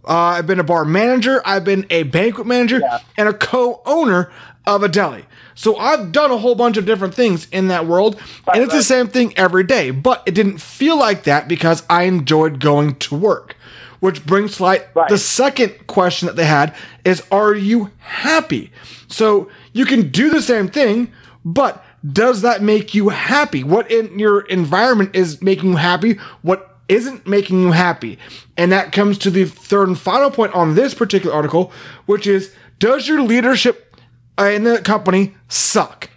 [0.10, 2.82] uh, I've been a bar manager, I've been a banquet manager,
[3.15, 4.32] and a co owner
[4.65, 5.26] of a deli.
[5.56, 8.19] So I've done a whole bunch of different things in that world,
[8.52, 9.91] and it's the same thing every day.
[9.91, 13.56] But it didn't feel like that because I enjoyed going to work.
[14.00, 15.10] Which brings to light Right.
[15.10, 18.72] the second question that they had is Are you happy?
[19.08, 21.12] So you can do the same thing,
[21.43, 23.62] but does that make you happy?
[23.63, 26.17] What in your environment is making you happy?
[26.41, 28.19] What isn't making you happy?
[28.58, 31.71] And that comes to the third and final point on this particular article,
[32.06, 33.95] which is Does your leadership
[34.38, 36.10] uh, in the company suck?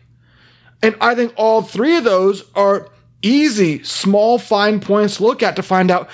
[0.83, 2.89] And I think all three of those are
[3.23, 6.11] easy, small, fine points to look at to find out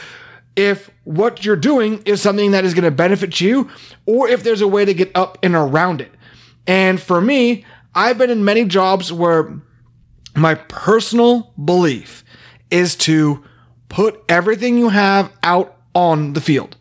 [0.56, 3.70] if what you're doing is something that is going to benefit you
[4.04, 6.12] or if there's a way to get up and around it.
[6.66, 9.58] And for me, I've been in many jobs where
[10.34, 12.24] my personal belief
[12.70, 13.42] is to
[13.88, 16.76] put everything you have out on the field.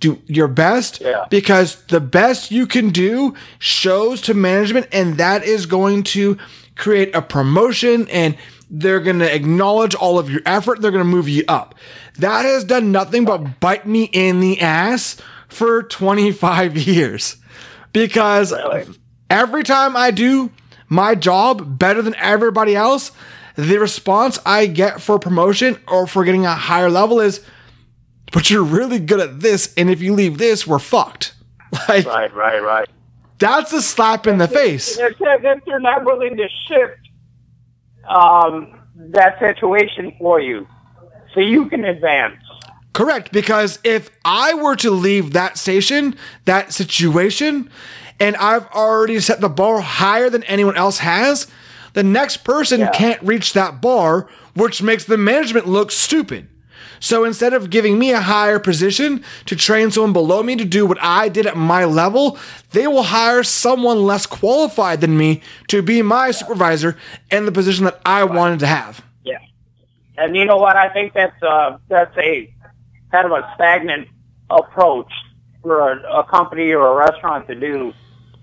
[0.00, 1.24] Do your best Yeah.
[1.28, 6.36] because the best you can do shows to management, and that is going to
[6.76, 8.36] create a promotion and
[8.70, 10.80] they're going to acknowledge all of your effort.
[10.80, 11.74] They're going to move you up.
[12.18, 15.16] That has done nothing but bite me in the ass
[15.48, 17.36] for 25 years
[17.92, 18.52] because
[19.30, 20.50] every time I do
[20.88, 23.10] my job better than everybody else,
[23.58, 27.44] the response I get for promotion or for getting a higher level is,
[28.32, 31.34] but you're really good at this, and if you leave this, we're fucked.
[31.88, 32.88] Like Right, right, right.
[33.38, 34.96] that's a slap in the face.
[34.96, 37.00] They're, they're they're not willing to shift
[38.08, 40.66] um, that situation for you
[41.34, 42.36] so you can advance.
[42.94, 46.16] Correct, because if I were to leave that station,
[46.46, 47.70] that situation,
[48.20, 51.48] and I've already set the bar higher than anyone else has,
[51.94, 52.90] the next person Yeah.
[52.90, 56.48] can't reach that bar, which makes the management look stupid.
[57.00, 60.84] So instead of giving me a higher position to train someone below me to do
[60.84, 62.36] what I did at my level,
[62.72, 66.96] they will hire someone less qualified than me to be my supervisor
[67.30, 69.00] in the position that I wanted to have.
[69.22, 69.38] Yeah.
[70.16, 70.76] And you know what?
[70.76, 72.52] I think that's uh, that's a
[73.12, 74.08] kind of a stagnant
[74.50, 75.12] approach
[75.62, 77.92] for a, a company or a restaurant to do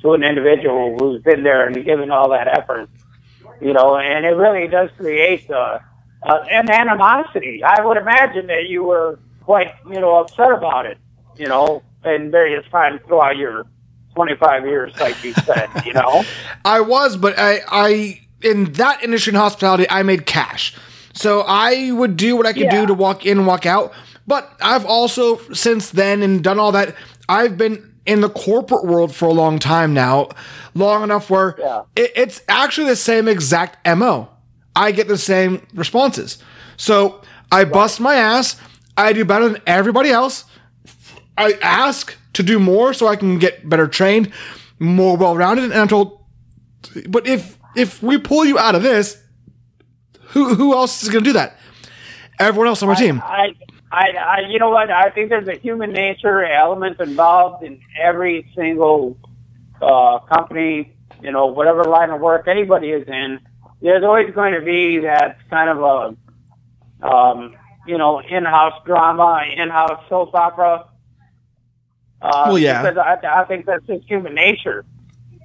[0.02, 2.90] to an individual who's been there and given all that effort.
[3.62, 5.80] You know, and it really does create uh,
[6.24, 7.64] uh, an animosity.
[7.64, 10.98] I would imagine that you were quite, you know, upset about it.
[11.38, 13.66] You know, in various times throughout your
[14.16, 15.70] 25 years, like you said.
[15.86, 16.24] You know.
[16.66, 20.76] I was, but I, I in that industry in hospitality, I made cash.
[21.14, 22.82] So I would do what I could Yeah.
[22.82, 23.94] do to walk in, walk out.
[24.28, 26.96] But I've also since then and done all that.
[27.30, 30.30] I've been in the corporate world for a long time now,
[30.74, 31.82] long enough where Yeah.
[31.96, 34.30] it, it's actually the same exact mo.
[34.76, 36.38] I get the same responses.
[36.78, 38.58] So I bust my ass.
[38.98, 40.46] I do better than everybody else.
[41.38, 44.32] I ask to do more so I can get better trained,
[44.80, 46.24] more well rounded, and I'm told
[47.10, 49.22] but if if we pull you out of this,
[50.30, 51.58] who who else is going to do that?
[52.40, 53.22] Everyone else on my team.
[53.26, 53.54] I,
[53.96, 54.92] I, I, you know what?
[54.92, 59.18] I think there's a human nature element involved in every single
[59.82, 60.92] uh, company.
[61.22, 63.40] You know, whatever line of work anybody is in,
[63.82, 65.78] there's always going to be that kind of
[67.02, 67.56] a, um,
[67.88, 70.88] you know, in-house drama, in-house soap opera.
[72.22, 72.82] Uh, Well, yeah.
[72.82, 74.84] Because I, I think that's just human nature.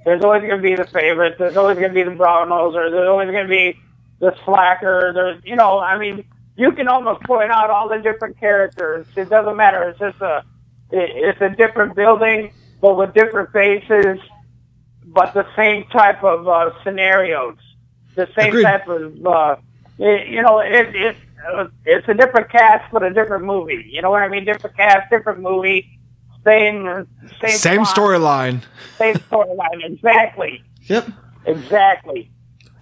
[0.03, 1.37] There's always going to be the favorites.
[1.39, 2.91] There's always going to be the brown noser.
[2.91, 3.79] There's always going to be
[4.19, 5.11] the slacker.
[5.13, 6.25] There's, you know, I mean,
[6.61, 9.07] you can almost point out all the different characters.
[9.15, 9.81] It doesn't matter.
[9.89, 10.43] It's just a,
[10.91, 14.19] it's a different building, but with different faces,
[15.05, 17.57] but the same type of uh, scenarios,
[18.13, 18.63] the same Agreed.
[18.63, 19.55] type of, uh,
[19.97, 21.15] it, you know, it, it,
[21.51, 23.83] uh, it's a different cast but a different movie.
[23.91, 24.45] You know what I mean?
[24.45, 25.89] Different cast, different movie,
[26.45, 27.07] same,
[27.41, 28.61] same, Same storyline.
[28.99, 29.83] same storyline.
[29.83, 31.07] Exactly, Yep.
[31.47, 32.29] exactly.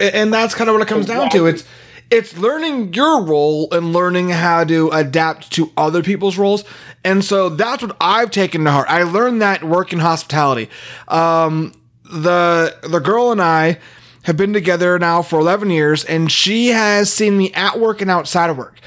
[0.02, 1.46] And that's kind of what it comes down to.
[1.46, 1.64] It's
[2.12, 6.64] it's learning your role and learning how to adapt to other people's roles.
[7.04, 8.90] And so that's what I've taken to heart.
[8.90, 10.70] I learned that work in hospitality.
[11.08, 13.80] Um, the the girl and I
[14.24, 18.12] have been together now for 11 years and she has seen me at work and
[18.12, 18.80] outside of work.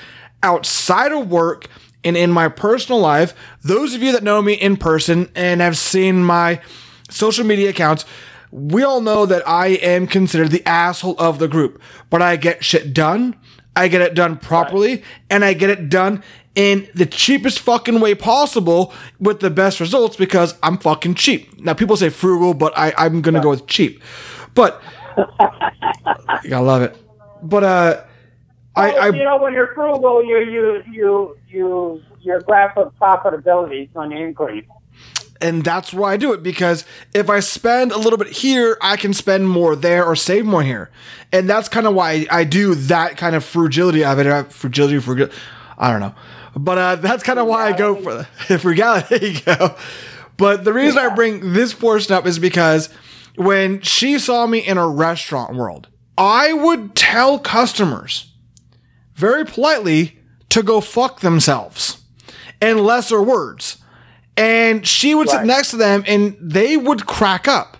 [0.43, 1.69] Outside of work
[2.05, 5.79] and in my personal life, those of you that know me in person and have
[5.79, 6.61] seen my
[7.09, 8.05] social media accounts,
[8.53, 12.63] we all know that I am considered the asshole of the group, but I get
[12.63, 13.35] shit done.
[13.75, 16.23] I get it done properly and I get it done
[16.55, 21.59] in the cheapest fucking way possible with the best results because I'm fucking cheap.
[21.59, 24.03] Now people say frugal, but I, I'm gonna go with cheap.
[24.55, 24.83] But
[25.17, 26.97] you gotta love it.
[27.43, 28.05] But uh
[28.75, 33.85] I, I you know, when you're frugal, you you you you your graph of profitability
[33.85, 34.65] is going to increase.
[35.43, 38.97] And that's why I do it because if I spend a little bit here, I
[38.97, 40.91] can spend more there or save more here,
[41.33, 44.27] and that's kind of why I do that kind of frugility of it.
[44.27, 45.29] Uh, frugility, frugal,
[45.77, 46.15] I don't know,
[46.57, 49.03] but uh, that's kind of why I go for the frugality.
[49.19, 49.77] There you go.
[50.37, 52.89] But the reason I bring this portion up is because
[53.37, 58.33] when she saw me in a restaurant world, I would tell customers
[59.15, 60.19] very politely
[60.51, 62.03] to go fuck themselves
[62.61, 63.82] in lesser words.
[64.37, 67.77] And she would sit next to them and they would crack up.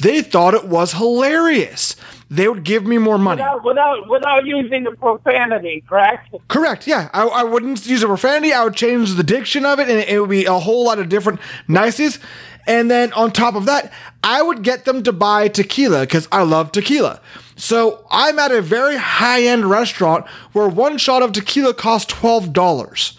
[0.00, 1.96] They thought it was hilarious.
[2.28, 3.42] They would give me more money.
[3.42, 6.34] Without without without using the profanity, correct?
[6.48, 6.86] Correct.
[6.86, 7.10] Yeah.
[7.12, 8.52] I, I wouldn't use a profanity.
[8.54, 11.08] I would change the diction of it and it would be a whole lot of
[11.08, 12.18] different niceties.
[12.66, 13.92] And then on top of that,
[14.24, 17.20] I would get them to buy tequila because I love tequila.
[17.56, 23.18] So I'm at a very high end restaurant where one shot of tequila costs $12.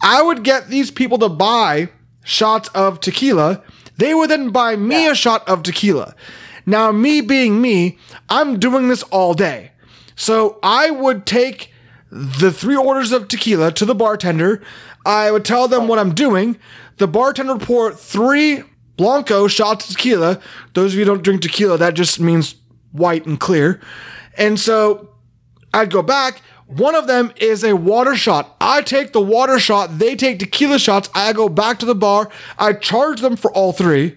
[0.00, 1.88] I would get these people to buy
[2.24, 3.62] shots of tequila.
[3.96, 6.14] They would then buy me a shot of tequila.
[6.66, 7.98] Now, me being me,
[8.28, 9.70] I'm doing this all day.
[10.16, 11.72] So I would take
[12.10, 14.62] the three orders of tequila to the bartender.
[15.04, 16.58] I would tell them what I'm doing.
[16.96, 18.62] The bartender would pour three
[18.96, 20.40] Blanco shots of tequila.
[20.74, 22.54] Those of you who don't drink tequila, that just means
[22.92, 23.80] white and clear.
[24.38, 25.10] And so
[25.72, 26.40] I'd go back.
[26.76, 28.56] One of them is a water shot.
[28.60, 31.08] I take the water shot, they take tequila shots.
[31.14, 32.30] I go back to the bar.
[32.58, 34.16] I charge them for all three.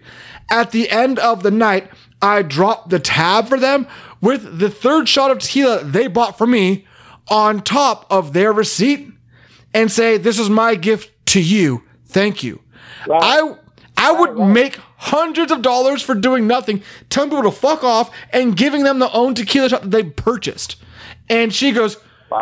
[0.50, 1.92] At the end of the night,
[2.22, 3.88] I drop the tab for them
[4.22, 6.88] with the third shot of tequila they bought for me
[7.28, 9.12] on top of their receipt
[9.74, 11.84] and say, This is my gift to you.
[12.06, 12.62] Thank you.
[13.06, 13.22] Right.
[13.22, 13.56] I I
[13.98, 18.56] I would make hundreds of dollars for doing nothing, telling people to fuck off, and
[18.56, 20.76] giving them the own tequila shot that they purchased.
[21.30, 21.98] And she goes,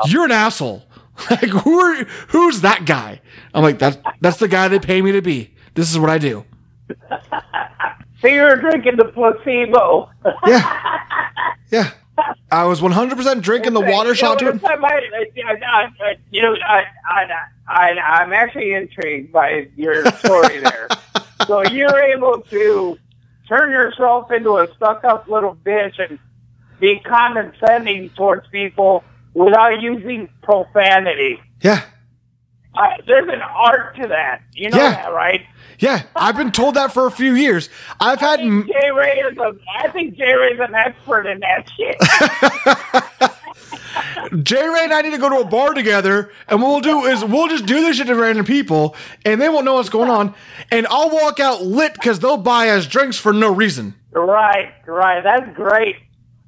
[0.08, 0.84] "You're an asshole.
[1.32, 3.22] Like who are who's that guy?"
[3.54, 5.54] I'm like, "That's that's the guy they pay me to be.
[5.74, 6.44] This is what I do."
[8.22, 10.10] So you're drinking the placebo.
[10.48, 11.00] Yeah,
[11.72, 11.92] yeah.
[12.52, 14.64] I was 100% drinking the water You shot know, to it.
[14.66, 17.28] I, you know, I, I,
[17.68, 20.88] I, I'm actually intrigued by your story there.
[21.46, 22.98] so you're able to
[23.48, 26.18] turn yourself into a stuck-up little bitch and
[26.80, 29.04] be condescending towards people
[29.36, 31.40] without using profanity.
[31.62, 31.84] Yeah,
[32.74, 34.42] I, there's an art to that.
[34.54, 34.92] You know Yeah.
[34.92, 35.42] that, right?
[35.80, 36.04] yeah.
[36.16, 37.70] I've been told that for a few years.
[38.00, 38.40] I've had.
[38.40, 41.98] m- Jay Ray is a, I think Jay Ray's an expert in that shit.
[44.44, 47.06] Jay Ray and I need to go to a bar together, and what we'll do
[47.06, 50.10] is we'll just do this shit to random people, and they won't know what's going
[50.10, 50.34] on,
[50.72, 53.96] and I'll walk out lit because they'll buy us drinks for no reason.
[54.12, 55.22] Right, right.
[55.24, 55.96] That's great.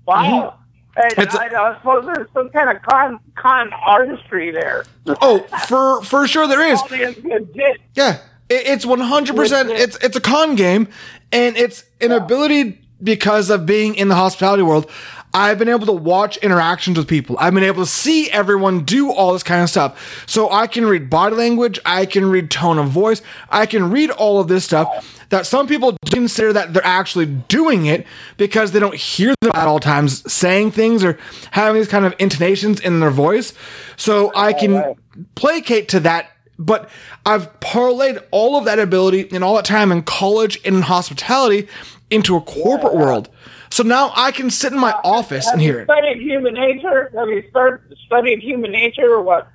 [0.06, 0.24] Wow.
[0.24, 0.64] Mm-hmm.
[0.98, 4.84] And I, I suppose there's some kind of con con artistry there.
[5.22, 6.82] Oh, for for sure there is.
[6.82, 7.82] All the legit.
[7.94, 8.18] Yeah,
[8.50, 9.70] it, it's one hundred percent.
[9.70, 10.88] It's it's a con game,
[11.32, 14.90] and it's an ability because of being in the hospitality world.
[15.38, 17.36] I've been able to watch interactions with people.
[17.40, 20.26] I've been able to see everyone do all this kind of stuff.
[20.28, 21.80] So I can read body language.
[21.86, 23.22] I can read tone of voice.
[23.48, 27.86] I can read all of this stuff that some people consider that they're actually doing
[27.86, 28.08] it
[28.38, 31.20] because they don't hear them at all times saying things or
[31.52, 33.54] having these kind of intonations in their voice.
[33.96, 34.98] So I can oh,
[35.36, 36.90] placate to that but
[37.24, 41.68] I've parlayed all of that ability and all that time in college and in hospitality
[42.10, 43.30] into a corporate world.
[43.70, 45.86] So now I can sit in my office and hear you it.
[45.86, 47.12] studied human nature?
[47.16, 49.48] Have you start, studied human nature or what?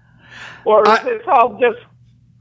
[0.64, 1.78] Or I- is this all just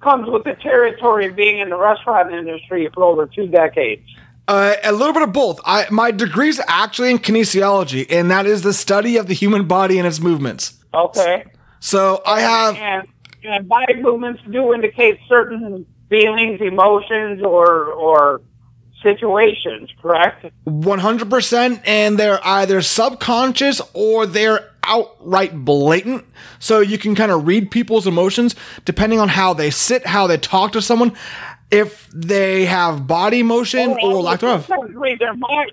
[0.01, 4.03] comes with the territory of being in the restaurant industry for over two decades?
[4.47, 5.61] Uh, a little bit of both.
[5.65, 9.97] I, my degree's actually in kinesiology, and that is the study of the human body
[9.97, 10.73] and its movements.
[10.93, 11.45] Okay.
[11.79, 13.07] So I have and,
[13.43, 18.41] and body movements do indicate certain feelings, emotions, or or
[19.01, 19.89] situations.
[20.01, 20.45] Correct?
[20.65, 26.25] 100% and they're either subconscious or they're outright blatant
[26.57, 30.37] so you can kind of read people's emotions depending on how they sit how they
[30.37, 31.13] talk to someone
[31.69, 35.71] if they have body motion or lack thereof Sometimes read their mind.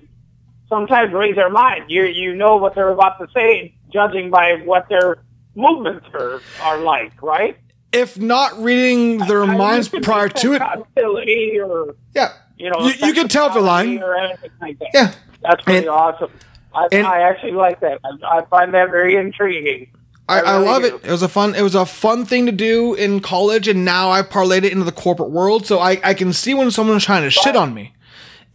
[0.69, 1.85] Sometimes read their mind.
[1.89, 5.17] You you know what they're about to say, judging by what their
[5.55, 7.23] movements are are like.
[7.23, 7.57] Right?
[7.93, 13.13] if not reading their I minds prior to it or yeah you know, you, you
[13.15, 14.17] can tell if they're lying or
[14.61, 14.89] like that.
[14.93, 16.31] yeah That's pretty And- awesome.
[16.75, 17.99] I, and- I actually like that.
[18.05, 19.91] I, I find that very intriguing.
[20.29, 20.93] I, I love it.
[21.05, 21.55] It was a fun.
[21.55, 24.85] It was a fun thing to do in college, and now I parlayed it into
[24.85, 25.65] the corporate world.
[25.67, 27.95] So I, I can see when someone's trying to shit on me,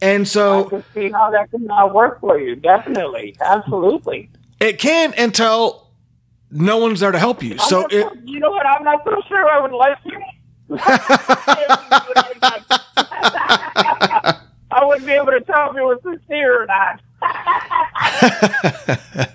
[0.00, 2.54] and I so can see how that can uh, work for you.
[2.54, 4.30] Definitely, absolutely.
[4.60, 5.90] it can until
[6.52, 7.58] no one's there to help you.
[7.58, 8.64] So I'm it, not- you know what?
[8.64, 10.20] I'm not so sure I would like you.
[14.74, 17.00] I wouldn't be able to tell if it was sincere or not.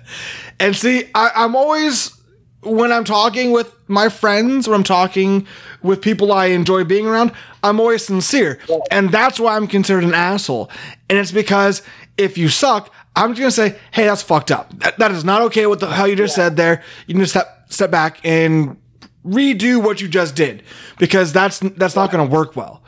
[0.60, 2.16] and see, I, I'm always
[2.62, 5.46] when I'm talking with my friends, when I'm talking
[5.82, 8.58] with people I enjoy being around, I'm always sincere,
[8.90, 10.70] and that's why I'm considered an asshole.
[11.08, 11.82] And it's because
[12.18, 14.78] if you suck, I'm just gonna say, "Hey, that's fucked up.
[14.80, 16.82] That, that is not okay." What the hell you just said there?
[17.06, 18.76] You need to step step back and
[19.24, 20.62] redo what you just did
[20.98, 22.82] because that's that's not gonna work well.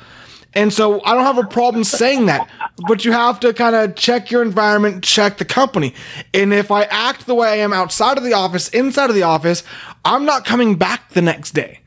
[0.55, 2.47] And so I don't have a problem saying that,
[2.87, 5.95] but you have to kind of check your environment, check the company.
[6.35, 9.22] And if I act the way I am outside of the office, inside of the
[9.22, 9.64] office,
[10.05, 11.80] I'm not coming back the next day.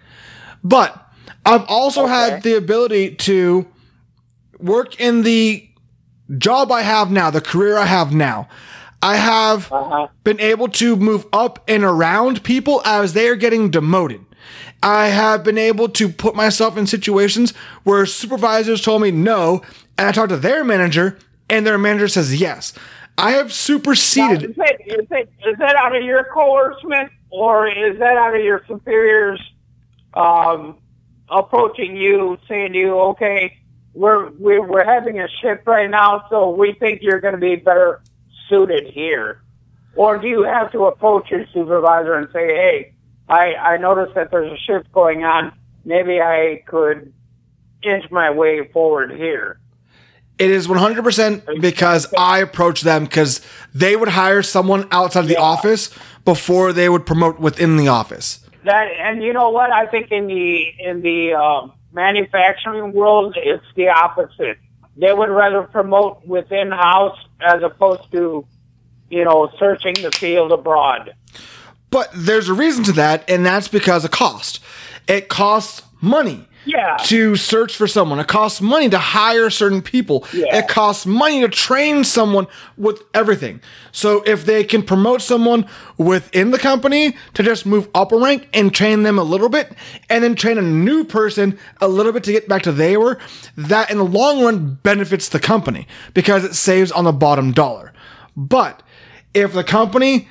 [0.63, 0.99] But
[1.45, 3.67] I've also had the ability to
[4.57, 5.69] work in the
[6.39, 8.47] job I have now, the career I have now.
[9.03, 10.07] I have Uh-huh.
[10.23, 14.24] been able to move up and around people as they are getting demoted.
[14.85, 19.63] I have been able to put myself in situations where supervisors told me no,
[19.97, 21.17] and I talked to their manager,
[21.49, 22.71] and their manager says yes.
[23.17, 24.55] I have Is superseded.
[24.55, 28.63] it, is, it, is that out of your coercement or is that out of your
[28.67, 29.41] superiors
[30.13, 30.77] um,
[31.29, 33.57] approaching you, saying to you, okay,
[33.95, 37.55] we're, we're, we're having a shift right now, so we think you're going to be
[37.55, 38.03] better
[38.49, 39.41] suited here?
[39.95, 42.94] Or do you have to approach your supervisor and say, hey,
[43.27, 45.51] I, I noticed that there's a shift going on.
[45.83, 47.13] Maybe I could
[47.83, 49.59] inch my way forward here.
[50.37, 53.41] It is 100% because I approached them because
[53.73, 55.91] they would hire someone outside of the office
[56.25, 58.41] before they would promote within the office.
[58.65, 59.71] That and you know what?
[59.71, 64.57] I think in the in the um, manufacturing world, it's the opposite.
[64.97, 68.45] they would rather promote within house as opposed to,
[69.09, 71.13] you know, searching the field abroad.
[71.95, 74.59] But there's a reason to that, and that's because of cost.
[75.07, 76.45] It costs money.
[76.65, 76.97] Yeah.
[77.05, 78.19] To search for someone.
[78.19, 80.25] It costs money to hire certain people.
[80.33, 80.57] Yeah.
[80.57, 83.61] It costs money to train someone with everything.
[83.93, 85.67] So if they can promote someone
[85.97, 89.71] within the company to just move up a rank and train them a little bit,
[90.09, 93.19] and then train a new person a little bit to get back to they were,
[93.55, 97.93] that in the long run benefits the company because it saves on the bottom dollar.
[98.35, 98.83] But
[99.33, 100.27] if the company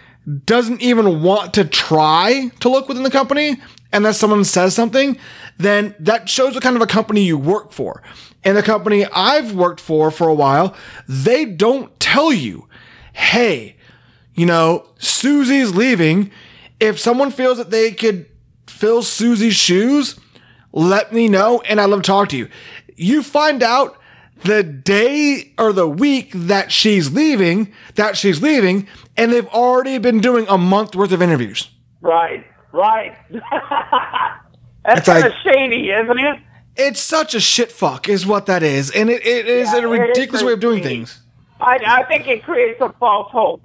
[0.46, 3.60] doesn't even want to try to look within the company
[3.92, 5.18] unless someone says something,
[5.58, 8.02] then that shows what kind of a company you work for.
[8.42, 10.74] And the company I've worked for for a while,
[11.08, 12.68] they don't tell you,
[13.12, 13.76] hey,
[14.34, 16.30] you know, Susie's leaving.
[16.80, 18.26] If someone feels that they could
[18.66, 20.18] fill Susie's shoes,
[20.72, 22.48] let me know and I'd love to talk to you.
[22.96, 23.96] You find out
[24.44, 28.86] the day or the week that she's leaving, that she's leaving,
[29.16, 31.68] and they've already been doing a month worth of interviews.
[32.00, 33.16] Right, right.
[33.30, 36.40] That's It's kind like- of shady, isn't it?
[36.76, 38.90] It's such a shit fuck, is what that is.
[38.90, 41.20] And it, it is Yeah, a it is ridiculous way of doing things.
[41.60, 43.62] I, I think it creates a false hope.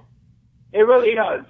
[0.72, 1.44] It really does.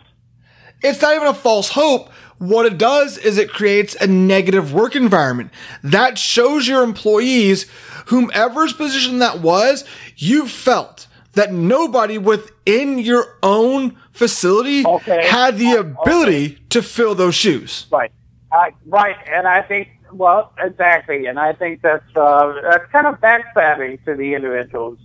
[0.83, 2.09] It's not even a false hope.
[2.41, 5.51] What it does is it creates a negative work environment.
[5.83, 7.67] That shows your employees,
[8.07, 9.85] whomever's position that was,
[10.17, 15.27] you felt that nobody within your own facility Okay.
[15.27, 15.81] had the Okay.
[15.91, 17.87] ability to fill those shoes.
[17.93, 18.11] Right.
[18.51, 23.21] I, right, and I think well, exactly, and I think that's uh, that's kind of
[23.21, 24.99] backstabbing to the individuals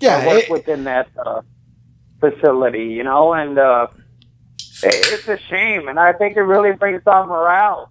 [0.00, 1.42] Yeah, that work it- within that uh,
[2.18, 3.86] facility, you know, and uh,
[4.82, 7.90] it's a shame, and I think it really brings down morale.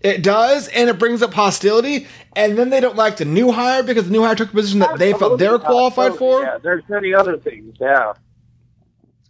[0.00, 2.06] It does, and it brings up hostility,
[2.36, 4.78] and then they don't like the new hire because the new hire took a position
[4.80, 6.42] that they felt they were qualified for.
[6.42, 7.76] Yeah, there's many other things.
[7.80, 8.12] Yeah,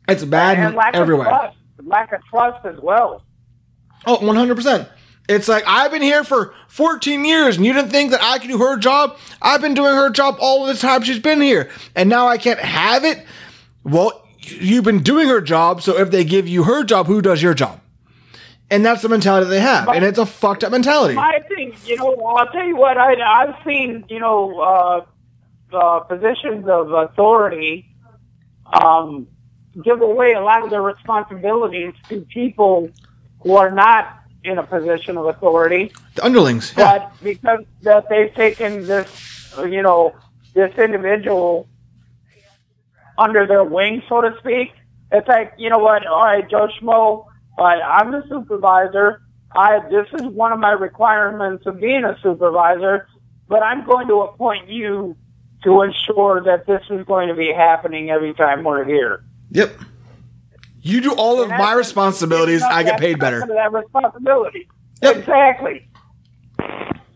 [0.08, 1.26] It's bad and lack everywhere.
[1.28, 3.22] of trust, lack of trust as well.
[4.06, 4.88] Oh, 100%.
[5.28, 8.48] It's like, I've been here for 14 years and you didn't think that I could
[8.48, 9.18] do her job?
[9.42, 12.58] I've been doing her job all the time she's been here and now I can't
[12.60, 13.26] have it?
[13.84, 17.42] Well, you've been doing her job, so if they give you her job, who does
[17.42, 17.80] your job?
[18.70, 19.88] And that's the mentality they have.
[19.88, 21.14] And it's a fucked up mentality.
[21.14, 25.06] My thing, you know, I'll tell you what, I, I've seen, you know, uh,
[25.74, 27.86] uh, positions of authority
[28.72, 29.26] um,
[29.82, 32.90] give away a lot of their responsibilities to people
[33.40, 36.74] who are not in a position of authority, The underlings.
[36.76, 36.98] Yeah.
[36.98, 40.14] but because that they've taken this, you know,
[40.54, 41.66] this individual
[43.18, 44.72] under their wing, so to speak.
[45.10, 46.06] It's like, you know what?
[46.06, 47.26] All right, Joe Schmo,
[47.58, 49.22] uh, I'm the supervisor.
[49.54, 53.08] I this is one of my requirements of being a supervisor,
[53.48, 55.16] but I'm going to appoint you
[55.64, 59.24] to ensure that this is going to be happening every time we're here.
[59.50, 59.72] Yep.
[60.80, 63.40] You do all of my responsibilities, I get paid better.
[63.46, 64.68] That responsibility.
[65.02, 65.16] Yep.
[65.16, 65.88] Exactly.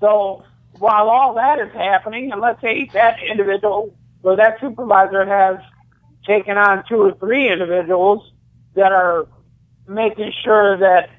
[0.01, 0.45] So
[0.79, 5.59] while all that is happening, and let's say that individual or that supervisor has
[6.27, 8.33] taken on two or three individuals
[8.75, 9.27] that are
[9.87, 11.11] making sure that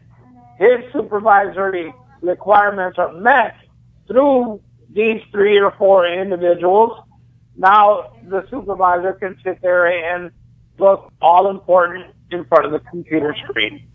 [0.58, 3.56] his supervisory requirements are met
[4.08, 6.97] through these three or four individuals.
[7.58, 10.32] Now the supervisor can sit there and
[10.78, 13.88] look all important in front of the computer screen.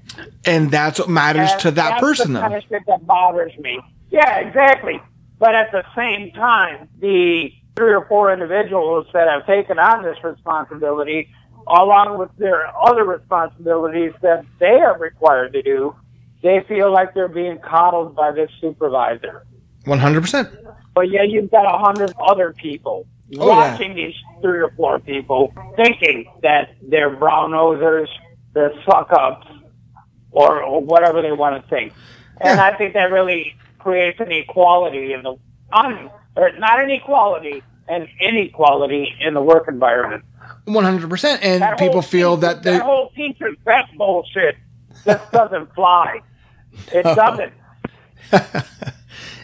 [0.45, 2.49] And that's what matters And to that that's person, the though.
[2.49, 3.81] kind of shit that bothers me.
[4.11, 5.01] Yeah, exactly.
[5.39, 10.16] But at the same time, the three or four individuals that have taken on this
[10.24, 11.29] responsibility,
[11.68, 15.95] along with their other responsibilities that they are required to do,
[16.43, 19.47] they feel like they're being coddled by this supervisor.
[19.87, 20.74] 100%.
[20.95, 23.07] But yeah, you've got a hundred other people
[23.39, 23.72] Oh, yeah.
[23.72, 28.09] watching these three or four people thinking that they're brown nosers,
[28.55, 29.47] they're suck ups,
[30.31, 31.93] or, or whatever they want to think.
[32.41, 32.64] And Yeah.
[32.64, 35.37] I think that really creates an equality in the
[35.72, 40.24] un, or not an equality, an inequality in the work environment.
[40.66, 41.39] 100%.
[41.43, 42.72] And That people feel teacher- that they.
[42.72, 44.57] that whole teacher's pet bullshit
[45.05, 46.20] just doesn't fly.
[46.93, 47.14] It oh.
[47.14, 47.53] doesn't.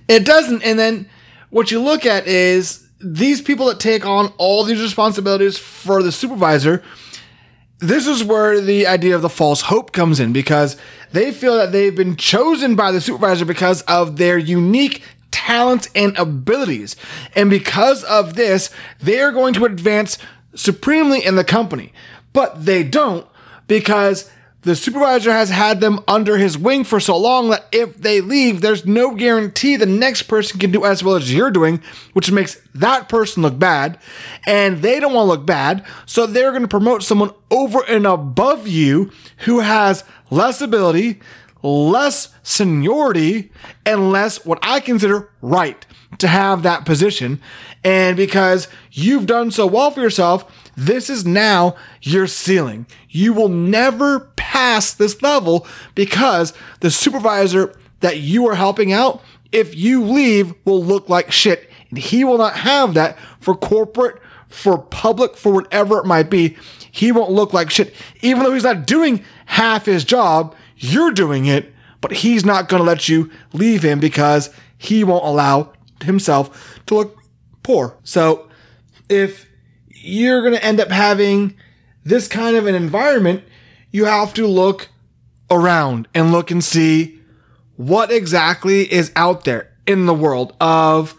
[0.08, 0.62] It doesn't.
[0.62, 1.08] And then
[1.50, 6.12] what you look at is these people that take on all these responsibilities for the
[6.12, 6.82] supervisor.
[7.78, 10.76] This is where the idea of the false hope comes in because
[11.12, 15.02] they feel that they've been chosen by the supervisor because of their unique
[15.44, 16.96] talents and abilities.
[17.34, 18.70] And because of this,
[19.00, 20.18] they are going to advance
[20.54, 21.92] supremely in the company.
[22.32, 23.26] But they don't
[23.66, 24.30] because
[24.62, 28.62] the supervisor has had them under his wing for so long that if they leave,
[28.62, 31.82] there's no guarantee the next person can do as well as you're doing,
[32.14, 33.98] which makes that person look bad.
[34.46, 35.84] And they don't want to look bad.
[36.06, 41.20] So they're going to promote someone over and above you who has less ability,
[41.64, 43.50] less seniority,
[43.86, 45.84] and less what I consider right
[46.18, 47.40] to have that position.
[47.82, 52.86] And because you've done so well for yourself, this is now your ceiling.
[53.08, 59.74] You will never pass this level because the supervisor that you are helping out, if
[59.74, 61.70] you leave, will look like shit.
[61.88, 66.56] And he will not have that for corporate, for public, for whatever it might be.
[66.90, 67.94] He won't look like shit.
[68.20, 70.54] Even though he's not doing half his job,
[70.84, 75.24] you're doing it, but he's not going to let you leave him because he won't
[75.24, 75.72] allow
[76.02, 77.22] himself to look
[77.62, 77.96] poor.
[78.04, 78.48] So
[79.08, 79.48] if
[79.88, 81.56] you're going to end up having
[82.04, 83.42] this kind of an environment,
[83.90, 84.88] you have to look
[85.50, 87.20] around and look and see
[87.76, 91.14] what exactly is out there in the world of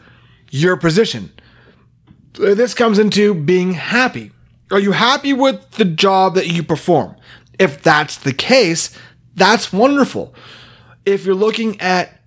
[0.51, 1.31] your position.
[2.33, 4.31] This comes into being happy.
[4.71, 7.15] Are you happy with the job that you perform?
[7.57, 8.95] If that's the case,
[9.35, 10.33] that's wonderful.
[11.05, 12.21] If you're looking at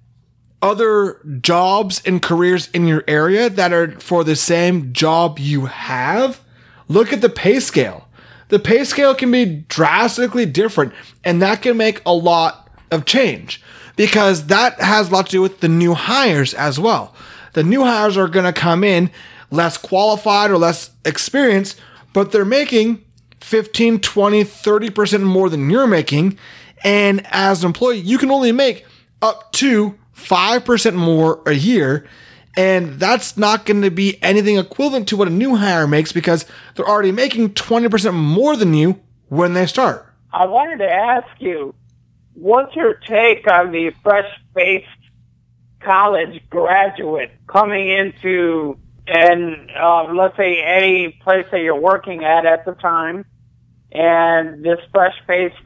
[0.60, 6.40] other jobs and careers in your area that are for the same job you have,
[6.88, 8.08] look at the pay scale.
[8.48, 10.92] The pay scale can be drastically different,
[11.22, 13.62] and that can make a lot of change
[13.96, 17.14] because that has a lot to do with the new hires as well.
[17.52, 19.10] The new hires are going to come in
[19.50, 21.80] less qualified or less experienced,
[22.12, 23.04] but they're making
[23.40, 26.38] 15, 20, 30% more than you're making.
[26.84, 28.84] And as an employee, you can only make
[29.20, 32.06] up to 5% more a year.
[32.56, 36.44] And that's not going to be anything equivalent to what a new hire makes because
[36.74, 40.06] they're already making 20% more than you when they start.
[40.32, 41.74] I wanted to ask you,
[42.34, 44.86] what's your take on the fresh-faced
[45.80, 52.64] college graduate coming into, and uh, let's say any place that you're working at at
[52.64, 53.24] the time,
[53.92, 55.56] and this fresh-faced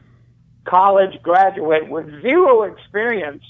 [0.65, 3.43] college graduate with zero experience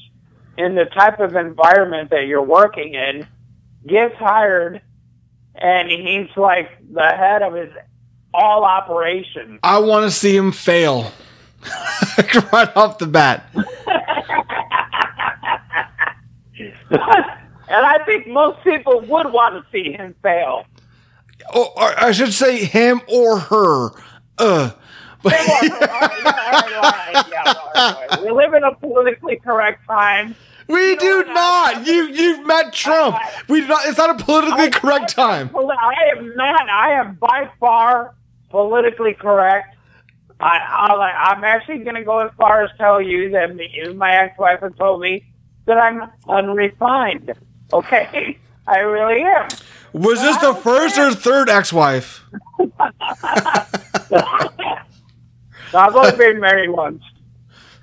[0.57, 3.27] in the type of environment that you're working in
[3.87, 4.81] gets hired
[5.55, 7.71] and he's like the head of his
[8.35, 9.59] all operation.
[9.63, 11.13] I want to see him fail
[12.53, 13.47] right off the bat.
[13.55, 13.65] and
[17.71, 20.65] I think most people would want to see him fail.
[21.55, 23.91] Or, or I should say him or her.
[24.39, 24.71] Uh.
[27.73, 30.35] But we live in a politically correct time.
[30.69, 31.87] We do not.
[31.87, 33.17] You you've met Trump.
[33.49, 33.87] We do not.
[33.87, 35.51] It's not a politically correct time.
[35.55, 36.69] I am not.
[36.69, 38.15] I am by far
[38.51, 39.77] politically correct.
[40.41, 44.11] I, I I'm actually going to go as far as tell you that me, my
[44.11, 45.25] ex-wife has told me
[45.67, 47.33] that I'm unrefined.
[47.73, 49.49] Okay, I really am.
[49.93, 52.25] Was this the first or third ex-wife?
[55.75, 57.03] I've only been married once.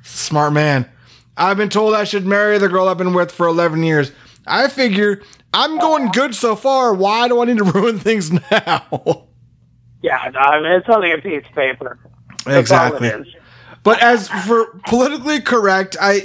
[0.04, 0.90] Smart man.
[1.38, 4.12] I've been told I should marry the girl I've been with for 11 years.
[4.46, 5.22] I figure
[5.54, 6.94] I'm going good so far.
[6.94, 9.28] Why do I need to ruin things now?
[10.02, 12.00] Yeah, no, it's only a piece of paper.
[12.46, 13.36] That's exactly.
[13.84, 16.24] But as for politically correct, I,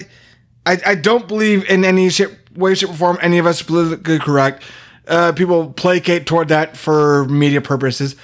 [0.67, 4.19] I, I don't believe in any shape, way, shape, or form any of us politically
[4.19, 4.65] correct.
[5.07, 8.17] Uh, people placate toward that for media purposes.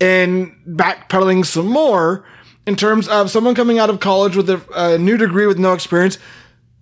[0.00, 2.24] And backpedaling some more,
[2.66, 5.72] in terms of someone coming out of college with a, a new degree with no
[5.72, 6.18] experience.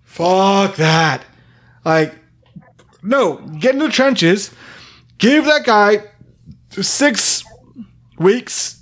[0.03, 1.23] Fuck that.
[1.83, 2.15] Like,
[3.01, 4.51] no, get in the trenches.
[5.17, 6.03] Give that guy
[6.69, 7.43] six
[8.17, 8.81] weeks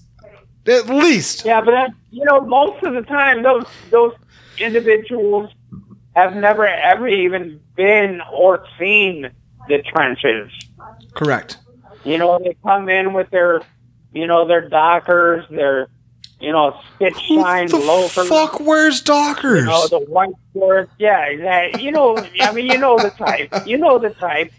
[0.68, 1.46] at least.
[1.46, 4.14] Yeah, but that, you know, most of the time those those
[4.58, 5.52] individuals
[6.16, 9.32] have never ever even been or seen
[9.68, 10.52] the trenches.
[11.14, 11.58] Correct.
[12.04, 13.62] You know, they come in with their,
[14.14, 15.88] you know, their dockers, their
[16.42, 18.28] you know, spit shine Who the loafers.
[18.28, 19.62] fuck wears Dockers?
[19.62, 20.90] You know, the white shirt.
[20.98, 21.84] Yeah, exactly.
[21.84, 23.68] You know, I mean, you know the type.
[23.68, 24.52] You know the type.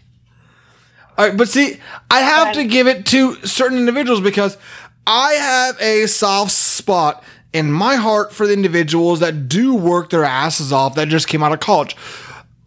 [1.17, 1.77] All right, but see,
[2.09, 4.57] I have to give it to certain individuals because
[5.05, 10.23] I have a soft spot in my heart for the individuals that do work their
[10.23, 11.95] asses off that just came out of college.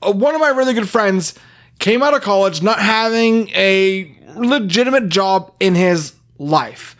[0.00, 1.34] Uh, one of my really good friends
[1.80, 6.96] came out of college not having a legitimate job in his life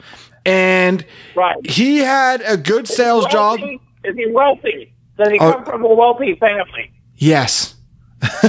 [0.47, 1.69] and right.
[1.69, 3.59] he had a good sales job.
[4.05, 4.95] Is he wealthy?
[5.19, 5.53] Does he oh.
[5.53, 6.93] come from a wealthy family?
[7.17, 7.75] Yes.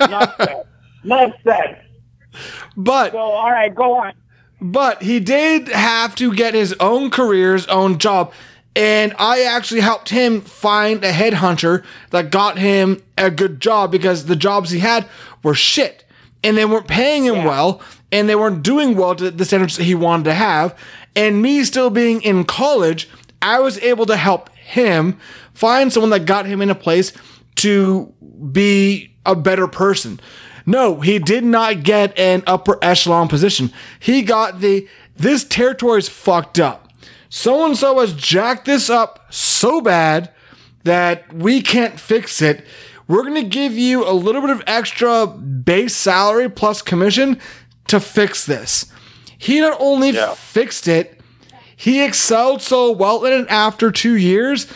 [0.00, 0.62] Not said.
[1.02, 1.84] Not said.
[2.76, 4.12] But so, all right, go on.
[4.60, 8.32] But he did have to get his own career, his own job,
[8.76, 14.26] And I actually helped him find a headhunter that got him a good job because
[14.26, 15.08] the jobs he had
[15.42, 16.04] were shit.
[16.44, 17.82] And they weren't paying him well
[18.12, 20.76] and they weren't doing well to the standards that he wanted to have.
[21.16, 23.08] And me still being in college,
[23.42, 25.18] I was able to help him
[25.54, 27.12] find someone that got him in a place
[27.56, 28.12] to
[28.52, 30.20] be a better person.
[30.66, 33.72] No, he did not get an upper echelon position.
[33.98, 36.88] He got the this territory's fucked up.
[37.28, 40.32] So and so has jacked this up so bad
[40.84, 42.64] that we can't fix it.
[43.06, 47.40] We're going to give you a little bit of extra base salary plus commission
[47.88, 48.90] to fix this.
[49.40, 50.34] He not only Yeah.
[50.34, 51.18] fixed it,
[51.74, 54.66] he excelled so well in it after two years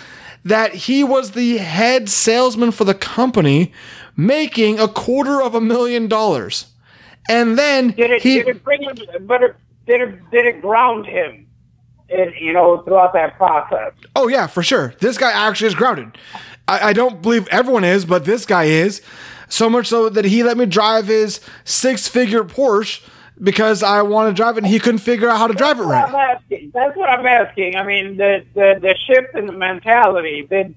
[0.42, 3.72] that he was the head salesman for the company,
[4.16, 6.66] making a quarter of a million dollars.
[7.28, 8.96] And then Did it, he, did it bring him,
[9.26, 9.54] but it,
[9.86, 11.46] did it, did it ground him,
[12.08, 13.92] in, you know, throughout that process?
[14.16, 16.16] oh yeah, for sure, this guy actually is grounded.
[16.68, 19.02] I, I don't believe everyone is, but this guy is.
[19.50, 23.02] So much so that he let me drive his six-figure Porsche
[23.42, 25.84] because I want to drive it, and he couldn't figure out how to drive it
[25.84, 26.38] right.
[26.72, 27.76] That's what I'm asking.
[27.76, 30.74] I mean, the, the, the shift in the mentality, did,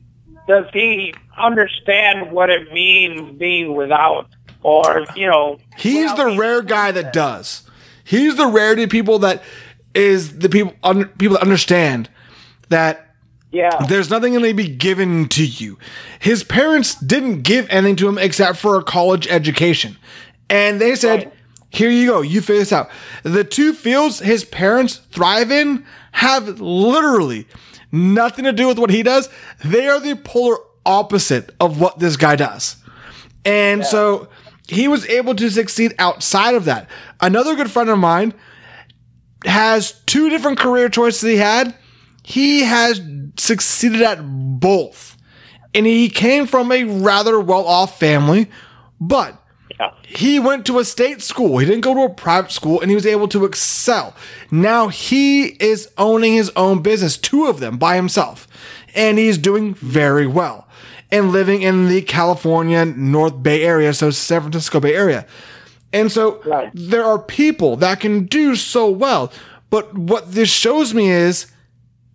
[0.48, 4.28] does he understand what it means being without?
[4.64, 5.60] Or, you know...
[5.78, 7.70] He's the rare guy that does.
[8.04, 9.44] He's the rarity of people that
[9.94, 12.10] is the people un, people that understand
[12.70, 13.16] that
[13.52, 13.86] Yeah.
[13.88, 15.78] there's nothing going to be given to you.
[16.20, 19.98] His parents didn't give anything to him except for a college education.
[20.50, 21.34] And they said, Right.
[21.70, 22.90] Here you go, you figure this out.
[23.24, 27.48] The two fields his parents thrive in have literally
[27.92, 29.30] nothing to do with what he does.
[29.64, 32.78] They are the polar opposite of what this guy does.
[33.46, 34.30] And so
[34.68, 36.90] he was able to succeed outside of that.
[37.22, 38.34] Another good friend of mine
[39.46, 41.76] has two different career choices he had.
[42.24, 43.02] He has
[43.38, 45.16] succeeded at both.
[45.74, 48.50] And he came from a rather well off family,
[49.00, 49.42] but
[49.80, 49.92] Yeah.
[50.08, 51.60] he went to a state school.
[51.60, 54.16] He didn't go to a private school and he was able to excel.
[54.50, 58.48] Now he is owning his own business, two of them by himself,
[58.96, 60.68] and he's doing very well
[61.12, 65.26] and living in the California North Bay area, so San Francisco Bay Area.
[65.94, 66.70] And so Right.
[66.74, 69.32] there are people that can do so well.
[69.70, 71.48] But what this shows me is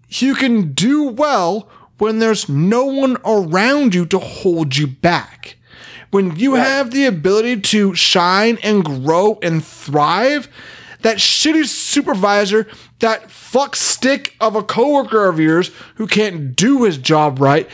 [0.09, 5.57] you can do well when there's no one around you to hold you back.
[6.13, 10.47] When you have the ability to shine and grow and thrive,
[11.01, 16.99] that shitty supervisor, that fuck stick of a coworker of yours who can't do his
[16.99, 17.67] job right,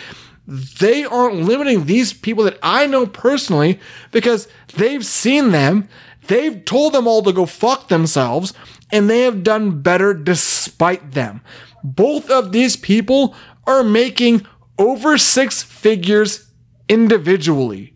[0.47, 3.81] they aren't limiting these people that I know personally
[4.13, 5.89] because they've seen them,
[6.29, 8.55] they've told them all to go fuck themselves,
[8.93, 11.41] and they have done better despite them.
[11.83, 13.35] Both of these people
[13.67, 14.47] are making
[14.79, 16.53] over six figures
[16.89, 17.95] individually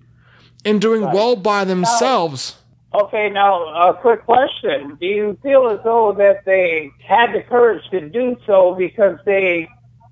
[0.65, 2.57] and doing well by themselves.
[2.95, 7.83] Okay, now a quick question: Do you feel as though that they had the courage
[7.91, 9.69] to do so because they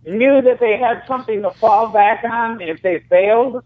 [0.06, 3.62] knew that they had something to fall back on if they failed?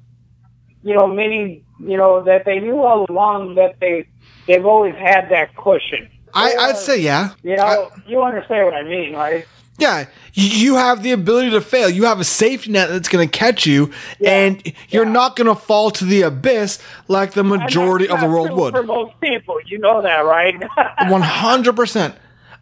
[0.82, 4.08] You know, meaning you know that they knew all along that they
[4.46, 6.10] they've always had that cushion.
[6.34, 7.34] I, I'd say yeah.
[7.44, 9.46] You know, you understand what I mean, right?
[9.78, 11.90] Yeah, you have the ability to fail.
[11.90, 13.90] You have a safety net that's going to catch you,
[14.24, 15.12] and you're Yeah.
[15.12, 18.72] not going to fall to the abyss like the majority of the world would.
[18.72, 20.54] For most people, you know that, right?
[21.10, 22.14] One hundred percent.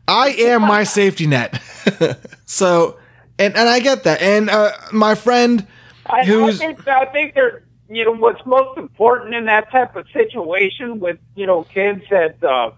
[0.09, 1.61] I am my safety net.
[2.47, 2.99] so,
[3.39, 4.23] and and I get that.
[4.23, 5.67] And uh, my friend,
[6.07, 9.97] I, I who's think I think they're you know what's most important in that type
[9.97, 12.71] of situation with you know kids that uh,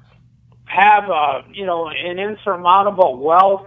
[0.64, 3.66] have uh, you know an insurmountable wealth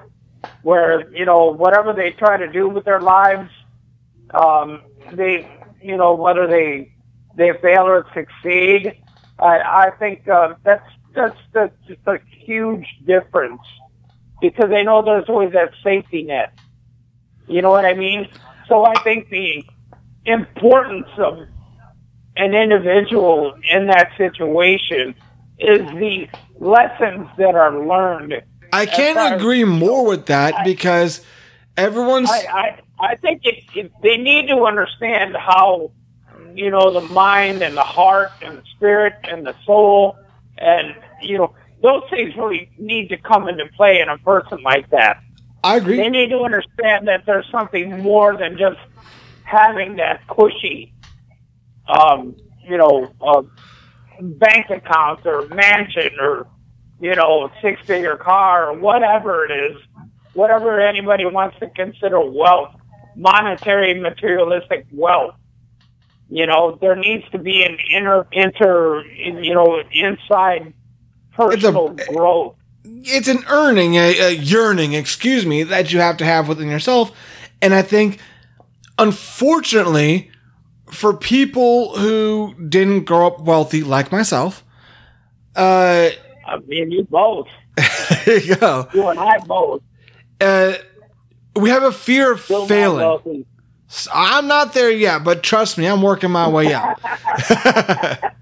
[0.61, 3.49] where you know whatever they try to do with their lives,
[4.33, 4.81] um,
[5.13, 5.49] they
[5.81, 6.93] you know whether they
[7.35, 9.01] they fail or succeed.
[9.39, 13.61] I, I think uh, that's that's that's just a huge difference
[14.41, 16.53] because they know there's always that safety net.
[17.47, 18.27] You know what I mean?
[18.67, 19.63] So I think the
[20.25, 21.39] importance of
[22.35, 25.15] an individual in that situation
[25.59, 26.27] is the
[26.59, 28.43] lessons that are learned.
[28.74, 31.22] I can't agree more with that because
[31.76, 35.91] everyone's I, I, I think it, it, they need to understand how,
[36.53, 40.18] you know, the mind and the heart and the spirit and the soul
[40.57, 44.89] and, you know, those things really need to come into play in a person like
[44.89, 45.22] that.
[45.63, 45.97] I agree.
[45.97, 48.80] They need to understand that there's something more than just
[49.43, 50.93] having that cushy,
[51.88, 53.43] um, you know, uh,
[54.20, 56.47] bank account or mansion or,
[56.99, 59.77] you know, six figure car or whatever it is.
[60.37, 62.73] whatever anybody wants to consider wealth,
[63.15, 65.35] monetary, materialistic wealth.
[66.29, 70.73] You know, there needs to be an inner, inter, you know, inside
[71.31, 72.55] personal growth.
[72.83, 77.11] It's an earning, a, a yearning, excuse me, that you have to have within yourself.
[77.61, 78.19] And I think,
[78.99, 80.29] unfortunately,
[80.91, 84.63] for people who didn't grow up wealthy like myself,
[85.55, 86.09] uh,
[86.47, 87.47] I mean, you both.
[88.25, 88.87] there you go.
[88.93, 89.81] You and I both.
[90.39, 90.73] Uh,
[91.55, 93.45] we have a fear of Still failing.
[94.13, 96.99] I'm not there yet, but trust me, I'm working my way out.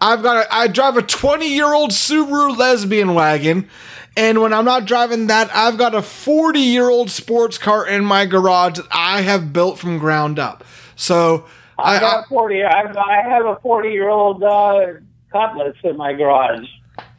[0.00, 3.68] I've got a, I drive a 20 year old Subaru lesbian wagon,
[4.16, 8.04] and when I'm not driving that, I've got a 40 year old sports car in
[8.04, 10.64] my garage that I have built from ground up.
[10.96, 11.46] So
[11.78, 12.62] I, I got a forty.
[12.62, 14.86] I, I have a forty-year-old uh,
[15.32, 16.68] Cutlass in my garage.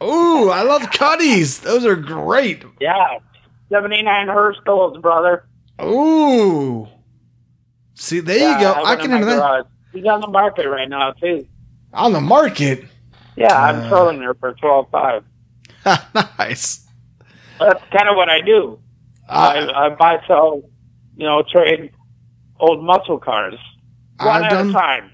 [0.02, 1.60] Ooh, I love Cutties.
[1.60, 2.64] Those are great.
[2.80, 3.18] Yeah,
[3.70, 5.46] seventy-nine Hurst/Olds, brother.
[5.82, 6.88] Ooh,
[7.94, 8.74] see there Yeah, you go.
[8.74, 9.64] have I can handle that garage.
[9.92, 11.46] He's on the market right now too.
[11.92, 12.84] on the market.
[13.36, 13.88] Yeah, I'm Uh.
[13.90, 15.24] selling her for twelve five.
[16.38, 16.86] nice.
[17.58, 18.78] That's kind of what I do.
[19.28, 20.62] I, Uh, I buy, sell,
[21.16, 21.90] you know, trade
[22.58, 23.54] old muscle cars
[24.18, 24.70] one I've at done.
[24.70, 25.10] a time.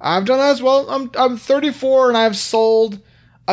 [0.00, 0.88] I've done that as well.
[0.88, 3.00] I'm I'm 34 and I've sold.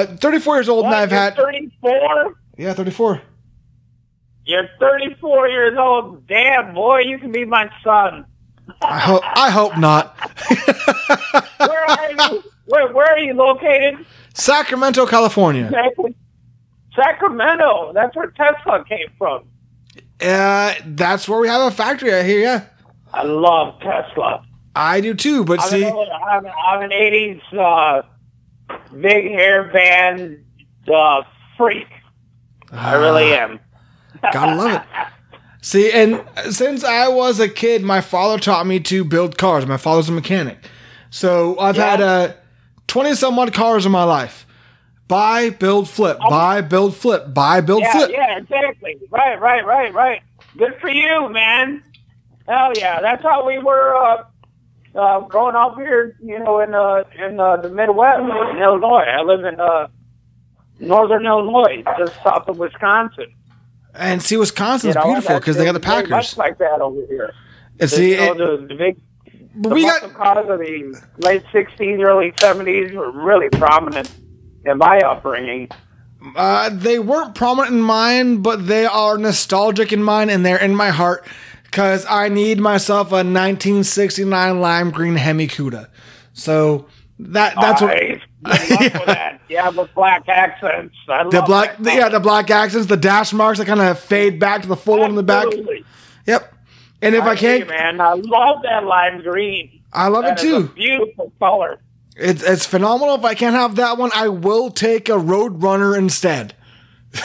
[0.03, 1.35] Uh, 34 years old and I've had.
[1.35, 2.35] thirty-four.
[2.57, 3.21] Yeah, 34.
[4.45, 6.25] You're thirty-four years old.
[6.27, 8.25] Damn, boy, you can be my son.
[8.81, 10.15] I hope I hope not.
[11.57, 12.43] Where are you?
[12.65, 14.05] Where, where are you located?
[14.33, 15.69] Sacramento, California.
[16.95, 17.91] Sacramento.
[17.93, 19.43] That's where Tesla came from.
[20.21, 22.39] Uh, that's where we have a factory out here.
[22.41, 22.65] Yeah,
[23.13, 24.43] I love Tesla.
[24.75, 25.43] I do too.
[25.43, 28.01] But I'm, see, an, old- I'm, I'm an 80s uh,
[28.99, 30.43] big hair band
[30.93, 31.23] uh,
[31.57, 31.87] freak.
[32.71, 33.59] I really am.
[34.33, 34.81] gotta love it.
[35.61, 39.65] See, and since I was a kid, my father taught me to build cars.
[39.65, 40.57] My father's a mechanic,
[41.09, 42.05] so I've had Yeah.
[42.05, 42.33] uh,
[42.87, 44.45] 20 some odd cars in my life.
[45.07, 46.17] Buy, build, flip.
[46.29, 47.33] Buy, build, flip.
[47.33, 48.11] Buy, build, Yeah, flip.
[48.11, 48.97] yeah, exactly.
[49.09, 50.21] Right, right, right, right.
[50.57, 51.81] Good for you, man.
[52.47, 54.23] Hell yeah, that's how we were uh,
[54.95, 56.15] uh, growing up here.
[56.21, 59.05] You know, in uh, in uh, the Midwest, in Illinois.
[59.07, 59.87] I live in uh,
[60.79, 63.33] northern Illinois, just south of Wisconsin.
[63.93, 66.09] And see, Wisconsin's You know, beautiful because they got the Packers.
[66.09, 67.33] Much like that over here.
[67.79, 68.97] And see, you know, it- the, the big
[69.59, 74.11] but the we got cars of the late '60s, early '70s were really prominent
[74.65, 75.69] in my upbringing.
[76.35, 80.75] Uh, they weren't prominent in mine, but they are nostalgic in mine, and they're in
[80.75, 81.25] my heart
[81.69, 85.87] because I need myself a 1969 lime green Hemi Cuda.
[86.33, 86.87] So
[87.19, 89.05] that that's what I love Yeah.
[89.05, 89.41] that.
[89.49, 90.95] Yeah, with black accents.
[91.07, 93.99] I the love black that yeah the black accents, the dash marks that kind of
[93.99, 95.45] fade back to the full one in the back.
[96.25, 96.53] Yep.
[97.01, 99.81] And if I, you, can't, man, I love that lime green.
[99.93, 100.67] I love it That a too.
[100.69, 101.79] beautiful color.
[102.15, 103.15] It's it's phenomenal.
[103.15, 106.55] If I can't have that one, I will take a Road Runner instead.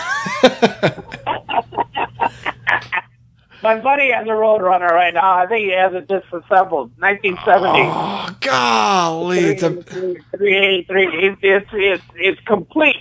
[3.62, 5.38] My buddy has a Roadrunner right now.
[5.38, 6.90] I think he has it disassembled.
[6.98, 7.78] 1970.
[7.84, 11.28] Oh golly, it's a 383.
[11.28, 12.96] It's, it's, it's, it's complete.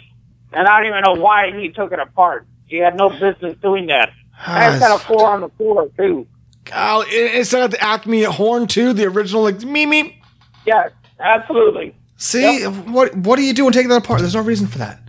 [0.53, 2.45] And I don't even know why he took it apart.
[2.67, 4.11] He had no business doing that.
[4.37, 6.27] Ah, I've got a four on the floor, too.
[6.65, 10.21] golly, instead of the Acme horn too, the original like me me.
[10.65, 10.89] Yeah,
[11.19, 11.95] absolutely.
[12.17, 14.19] See what what are you doing taking that apart?
[14.19, 14.99] There's no reason for that.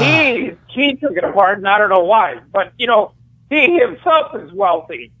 [0.00, 2.40] He he took it apart, and I don't know why.
[2.52, 3.12] But you know,
[3.50, 5.12] he himself is wealthy,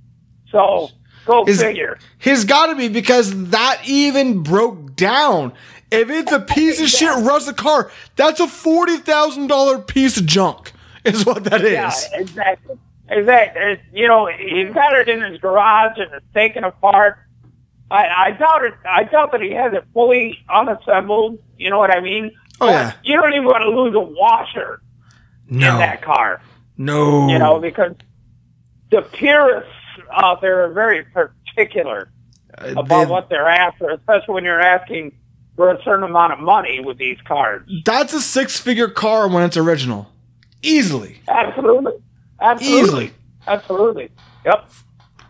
[0.50, 0.90] so
[1.24, 1.98] go Is- figure.
[2.18, 5.52] He's got to be because that even broke down.
[5.90, 10.26] If it's a piece of shit rusted car, that's a forty thousand dollar piece of
[10.26, 10.72] junk.
[11.04, 11.72] Is what that is.
[11.72, 12.76] Yeah, exactly.
[13.08, 13.80] Exactly.
[13.92, 17.16] You know, he's got it in his garage and it's taken apart.
[17.88, 18.74] I, I doubt it.
[18.84, 21.38] I doubt that he has it fully unassembled.
[21.56, 22.32] You know what I mean?
[22.60, 22.92] Oh, But yeah.
[23.04, 24.82] You don't even want to lose a washer
[25.48, 26.42] in no, that car.
[26.76, 27.28] no.
[27.28, 27.92] You know, because
[28.90, 29.70] the purists
[30.12, 32.10] out there are very particular
[32.58, 35.12] Uh, about they- what they're after, especially when you're asking
[35.56, 37.62] for a certain amount of money with these cars.
[37.84, 40.10] that's a six figure car when it's original,
[40.62, 41.20] easily.
[41.28, 41.92] Absolutely.
[42.40, 42.80] Absolutely.
[42.82, 43.10] Easily.
[43.46, 44.10] Absolutely.
[44.44, 44.70] Yep.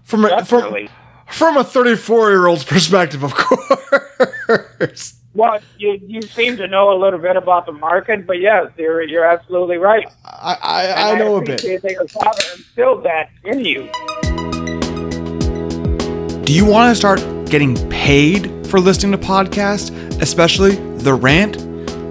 [0.03, 0.89] From a, from
[1.29, 5.15] from a thirty four year old's perspective, of course.
[5.37, 9.03] Well, you you seem to know a little bit about the market, but yes, you're
[9.03, 10.09] you're absolutely right.
[10.25, 11.63] I I, I know a bit.
[11.63, 13.91] appreciate your father instilled that in you.
[16.45, 17.21] Do you want to start
[17.51, 19.91] getting paid for listening to podcasts,
[20.23, 21.59] especially The Rant?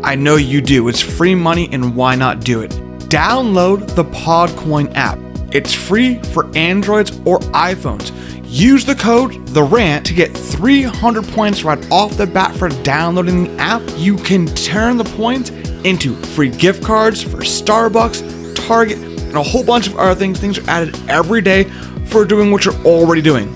[0.06, 0.88] I know you do.
[0.88, 2.70] It's free money, and why not do it?
[3.10, 5.18] Download the Podcoin app.
[5.52, 8.12] It's free for Androids or iPhones.
[8.56, 13.44] Use the code The Rant to get 300 points right off the bat for downloading
[13.44, 13.82] the app.
[13.98, 15.50] You can turn the points
[15.84, 20.40] into free gift cards for Starbucks, Target, and a whole bunch of other things.
[20.40, 21.66] Things are added every day
[22.06, 23.54] for doing what you're already doing,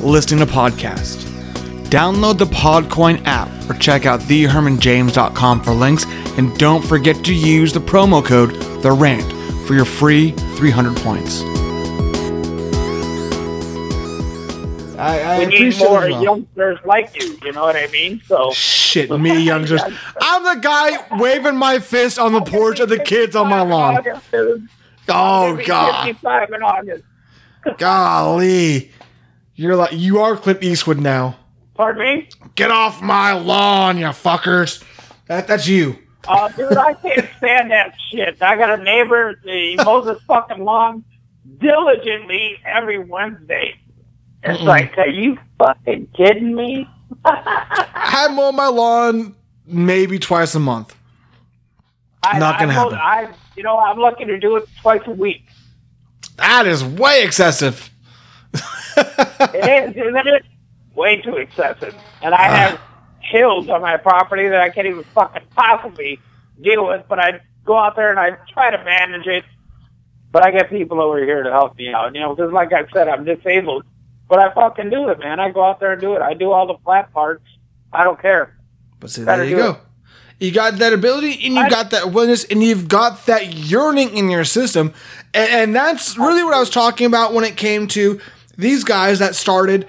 [0.00, 1.24] listening to podcasts.
[1.88, 6.06] Download the Podcoin app or check out thehermanjames.com for links.
[6.38, 9.28] And don't forget to use the promo code The Rant
[9.66, 11.42] for your free 300 points.
[15.06, 17.38] I, I We need more youngsters like you.
[17.44, 18.20] You know what I mean?
[18.26, 19.82] So Shit, me youngsters.
[20.20, 24.02] I'm the guy waving my fist on the porch of the kids on my lawn.
[25.08, 27.04] Oh God, 55 in August.
[27.78, 28.90] golly,
[29.54, 31.38] you're like you are Clint Eastwood now.
[31.74, 32.28] Pardon me?
[32.54, 34.82] Get off my lawn, you fuckers.
[35.28, 35.98] That that's you.
[36.28, 38.42] Oh, dude, I can't stand that shit.
[38.42, 41.04] I got a neighbor, he mows his fucking lawn
[41.58, 43.78] diligently every Wednesday.
[44.46, 46.88] It's like, are you fucking kidding me?
[47.24, 49.34] I mow my lawn
[49.66, 50.96] maybe twice a month.
[52.22, 52.94] I, Not gonna I, happen.
[52.94, 55.44] I, you know, I'm looking to do it twice a week.
[56.36, 57.90] That is way excessive.
[58.96, 60.44] It is, isn't it?
[60.94, 61.94] Way too excessive.
[62.22, 62.54] And I ah.
[62.54, 62.80] have
[63.20, 66.18] hills on my property that I can't even fucking possibly
[66.60, 69.44] deal with, but I go out there and I try to manage it.
[70.32, 72.86] But I get people over here to help me out, you know, because like I
[72.92, 73.84] said, I'm disabled.
[74.28, 75.38] But I fucking do it, man.
[75.40, 76.22] I go out there and do it.
[76.22, 77.44] I do all the flat parts.
[77.92, 78.56] I don't care.
[78.98, 79.70] But see, there you go.
[79.72, 79.76] it.
[80.38, 84.16] You got that ability, and you I- got that willingness, and you've got that yearning
[84.16, 84.92] in your system,
[85.32, 88.20] and, and that's really what I was talking about when it came to
[88.58, 89.86] these guys that started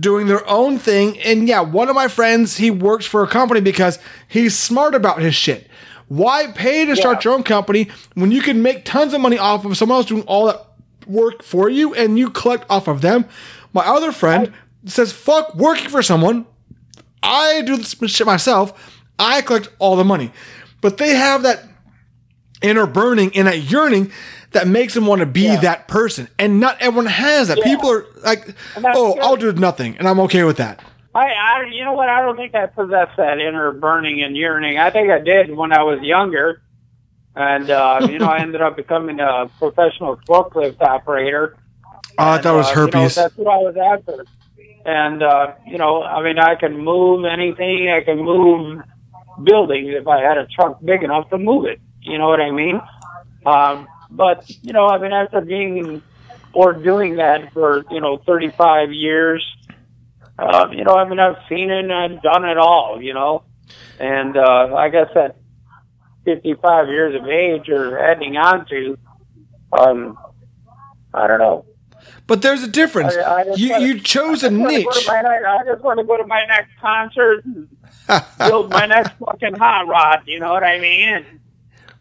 [0.00, 1.18] doing their own thing.
[1.20, 5.20] And yeah, one of my friends, he works for a company because he's smart about
[5.20, 5.68] his shit.
[6.08, 7.30] Why pay to start Yeah.
[7.30, 10.22] your own company when you can make tons of money off of someone else doing
[10.22, 10.64] all that
[11.06, 13.26] work for you, and you collect off of them?
[13.72, 14.52] My other friend
[14.86, 16.46] says, "Fuck working for someone."
[17.22, 18.72] I do this shit myself.
[19.18, 20.32] I collect all the money.
[20.80, 21.62] But they have that
[22.60, 24.10] inner burning and that yearning
[24.50, 25.60] that makes them want to be Yeah.
[25.60, 26.28] that person.
[26.38, 27.58] And not everyone has that.
[27.58, 27.64] Yeah.
[27.64, 29.16] People are like, oh.
[29.20, 29.96] I'll do nothing.
[29.98, 30.82] And I'm okay with that.
[31.14, 32.08] I, I, you know what?
[32.08, 34.78] I don't think I possess that inner burning and yearning.
[34.78, 36.62] I think I did when I was younger,
[37.36, 41.54] and uh, you know, I ended up becoming a professional forklift operator.
[42.18, 43.14] And, thought it was uh, you know, herpes.
[43.14, 44.24] that's what I was after.
[44.84, 47.90] And uh, you know, I mean, I can move anything.
[47.90, 48.82] I can move
[49.42, 51.80] buildings if I had a truck big enough to move it.
[52.00, 52.80] You know what I mean?
[53.46, 56.02] Um, but you know, I mean, after being
[56.52, 59.44] or doing that for you know 35 years,
[60.38, 63.00] um, you know, I mean, I've seen it and I've done it all.
[63.00, 63.44] You know,
[63.98, 65.34] and uh, I said,
[66.24, 68.98] 55 years of age or heading on to,
[69.72, 70.18] um,
[71.12, 71.66] I don't know.
[72.26, 73.14] But there's a difference.
[73.14, 75.08] I- I you, wanna- you chose a I just wanna go niche.
[75.08, 75.20] my
[75.58, 77.68] I just want to go to my next concert and
[78.38, 80.22] build my next fucking hot rod.
[80.26, 81.24] You know what I mean?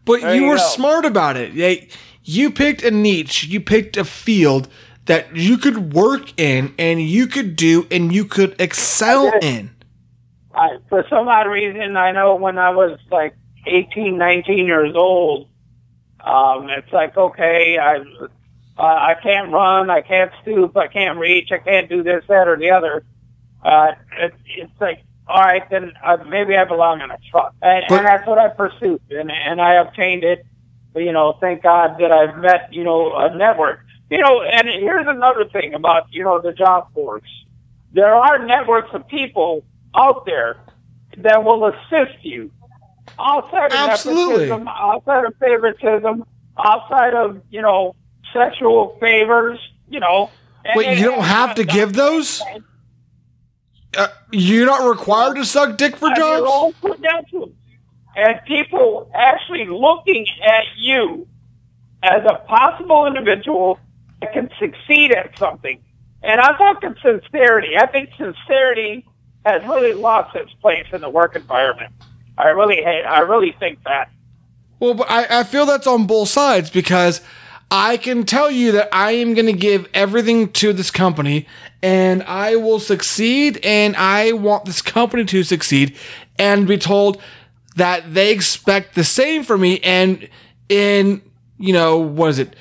[0.06, 1.96] But There you were smart about it.
[2.24, 4.68] You picked a niche, you picked a field
[5.06, 9.72] that you could work in and you could do and you could excel I in.
[10.54, 15.48] I, for some odd reason, I know when I was like 18, 19 years old,
[16.24, 18.04] um, it's like, okay, I,
[18.82, 22.48] uh, I can't run, I can't stoop, I can't reach, I can't do this, that,
[22.48, 23.04] or the other.
[23.64, 27.86] Uh, it, it's like, all right, then uh, maybe I belong in a truck, and,
[27.88, 30.46] But- and that's what I pursued, and and I obtained it.
[30.94, 33.80] But, you know, thank God that I've met, you know, a network.
[34.10, 37.24] You know, and here's another thing about, you know, the job force.
[37.94, 39.64] There are networks of people
[39.96, 40.58] out there
[41.18, 42.52] that will assist you
[43.18, 44.52] outside of Absolutely.
[44.52, 46.26] outside of favoritism,
[46.58, 47.96] outside of, you know,
[48.34, 49.60] sexual favors,
[49.90, 50.30] you know.
[50.76, 52.42] Wait, it- you don't have to give those?
[53.98, 56.44] Uh, you're not required to suck dick for jobs?
[56.48, 57.54] all put down to them.
[58.16, 61.28] And people actually looking at you
[62.04, 63.80] as a possible individual
[64.22, 65.80] that can succeed at something.
[66.24, 67.78] And I'm talking sincerity.
[67.78, 69.06] I think sincerity
[69.46, 71.94] has really lost its place in the work environment.
[72.38, 74.10] I really hate, I really think that.
[74.80, 77.22] Well, but I, I feel that's on both sides because
[77.72, 81.48] I can tell you that I am going to give everything to this company
[81.82, 85.96] and I will succeed and I want this company to succeed
[86.38, 87.22] and be told
[87.78, 90.28] that they expect the same from me and
[90.68, 91.22] in,
[91.58, 92.58] you know, what is it?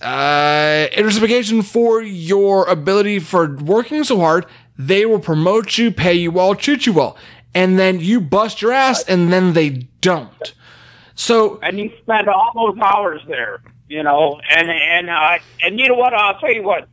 [0.00, 4.46] Uh, in for your ability for working so hard,
[4.78, 7.16] they will promote you, pay you well, treat you well.
[7.52, 10.54] And then you bust your ass and then they don't.
[11.16, 13.60] So And you spend all those hours there.
[13.94, 16.12] You know, and and uh, and you know what?
[16.12, 16.88] I'll tell you what.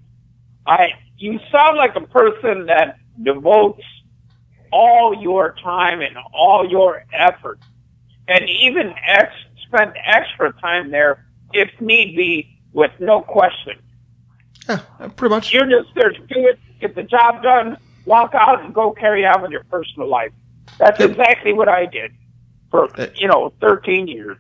[0.67, 3.81] I you sound like a person that devotes
[4.71, 7.59] all your time and all your effort,
[8.27, 9.33] and even ex-
[9.65, 13.79] spend extra time there if need be, with no question.
[14.69, 14.81] Yeah,
[15.15, 15.51] pretty much.
[15.51, 19.25] You're just there to do it, get the job done, walk out, and go carry
[19.25, 20.31] on with your personal life.
[20.77, 21.09] That's Yep.
[21.09, 22.11] exactly what I did
[22.69, 24.37] for Uh, you know 13 years.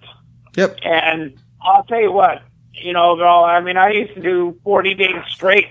[0.55, 0.77] Yep.
[0.83, 1.33] And
[1.63, 2.43] I'll tell you what,
[2.73, 5.67] you know, girl, I mean, I used to do 40 days straight,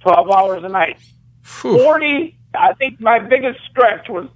[0.00, 0.98] 12 hours a night.
[1.42, 1.78] Phew.
[1.78, 4.28] 40, I think my biggest stretch was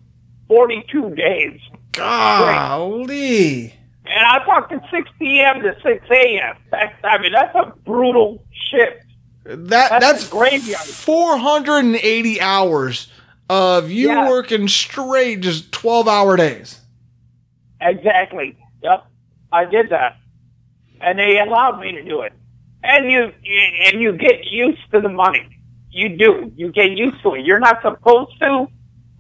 [0.49, 1.61] 42 days.
[1.93, 3.73] Golly.
[4.09, 5.63] And I'm talking 6 p.m.
[5.63, 6.57] to 6 a.m.
[6.71, 9.03] That's, I mean, that's a brutal shift.
[9.45, 10.81] That That's that's a graveyard.
[10.83, 13.09] 480 hours
[13.49, 14.29] of you Yeah.
[14.29, 16.81] working straight just 12 hour days.
[17.81, 18.57] Exactly.
[18.83, 19.07] Yep.
[19.53, 20.17] I did that.
[21.01, 22.33] And they allowed me to do it.
[22.83, 23.33] And you,
[23.87, 25.49] and you get used to the money.
[25.91, 26.53] You do.
[26.55, 27.45] You get used to it.
[27.45, 28.69] You're not supposed to,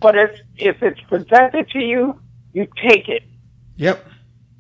[0.00, 2.20] but if, if it's presented to you,
[2.52, 3.22] you take it.
[3.76, 4.06] Yep.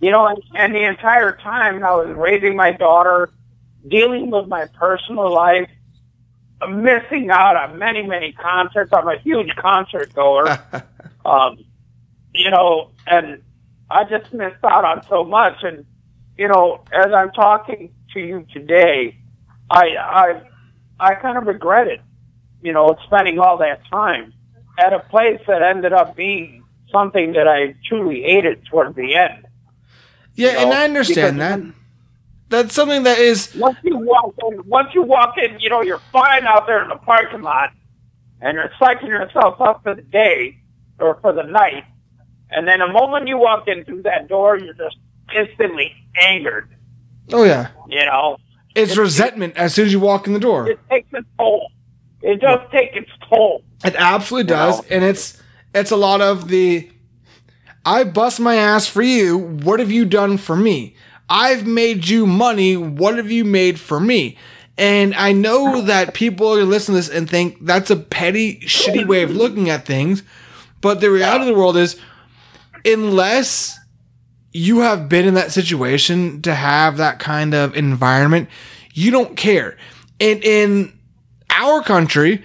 [0.00, 3.30] You know, and, and the entire time I was raising my daughter,
[3.88, 5.68] dealing with my personal life,
[6.68, 8.92] missing out on many, many concerts.
[8.92, 10.58] I'm a huge concert goer.
[11.24, 11.58] um,
[12.34, 13.42] you know, and
[13.90, 15.62] I just missed out on so much.
[15.62, 15.84] And
[16.36, 19.16] you know, as I'm talking to you today,
[19.70, 20.42] I I
[20.98, 22.00] I kind of regret it.
[22.62, 24.32] You know, spending all that time
[24.78, 29.46] at a place that ended up being something that I truly hated towards the end.
[30.34, 31.60] Yeah, You and I understand that.
[32.48, 36.02] That's something that is Once you walk in, once you walk in, you know you're
[36.12, 37.70] fine out there in the parking lot,
[38.40, 40.58] and you're psyching yourself up for the day
[40.98, 41.84] or for the night,
[42.50, 44.96] and then the moment you walk in through that door, you're just
[45.34, 46.68] instantly angered.
[47.32, 47.68] oh yeah.
[47.88, 48.38] You know,
[48.74, 50.68] It's resentment as soon as you walk in the door.
[50.70, 51.70] it takes its toll.
[52.22, 53.62] It does take its toll.
[53.84, 54.84] It absolutely does, know?
[54.90, 55.40] and it's
[55.74, 56.90] it's a lot of the
[57.84, 59.38] I bust my ass for you.
[59.38, 60.96] What have you done for me?
[61.28, 62.76] I've made you money.
[62.76, 64.36] What have you made for me?
[64.78, 69.06] And I know that people are listening to this and think that's a petty, shitty
[69.06, 70.22] way of looking at things.
[70.80, 71.98] But the reality of the world is,
[72.84, 73.78] unless
[74.56, 78.48] you have been in that situation to have that kind of environment,
[78.94, 79.76] you don't care.
[80.18, 80.98] And in
[81.50, 82.42] our country,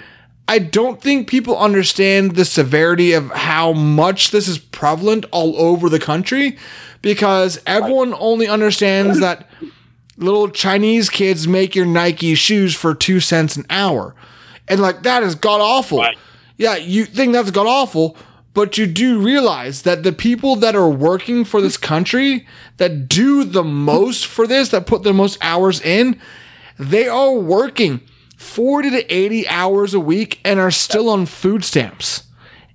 [0.48, 5.88] I don't think people understand the severity of how much this is prevalent all over
[5.88, 6.58] the country
[7.02, 9.50] because everyone only understands that
[10.18, 14.14] little Chinese kids make your Nike shoes for two cents an hour.
[14.68, 16.00] And like that is god awful.
[16.00, 16.18] Right.
[16.58, 18.18] Yeah, you think that's god awful,
[18.54, 22.48] but you do realize that the people that are working for this country,
[22.78, 26.20] that do the most for this, that put the most hours in,
[26.78, 28.02] they are working
[28.38, 32.24] 40 to 80 hours a week and are still on food stamps.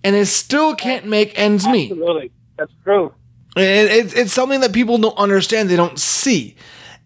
[0.03, 1.91] And they still can't make ends meet.
[1.91, 3.13] Absolutely, that's true.
[3.57, 6.57] And it's, it's something that people don't understand, they don't see.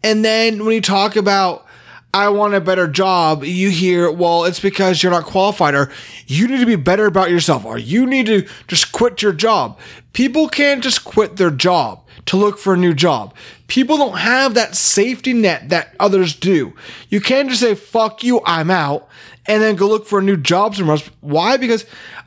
[0.02, 1.66] And then when you talk about,
[2.12, 5.92] I want a better job, you hear, well, it's because you're not qualified, or
[6.26, 9.78] you need to be better about yourself, or you need to just quit your job.
[10.12, 13.32] People can't just quit their job to look for a new job.
[13.68, 16.74] People don't have that safety net that others do.
[17.08, 19.08] You can't just say, fuck you, I'm out,
[19.46, 21.08] and then go look for a new job somewhere else.
[21.20, 21.56] Why?
[21.56, 21.86] Because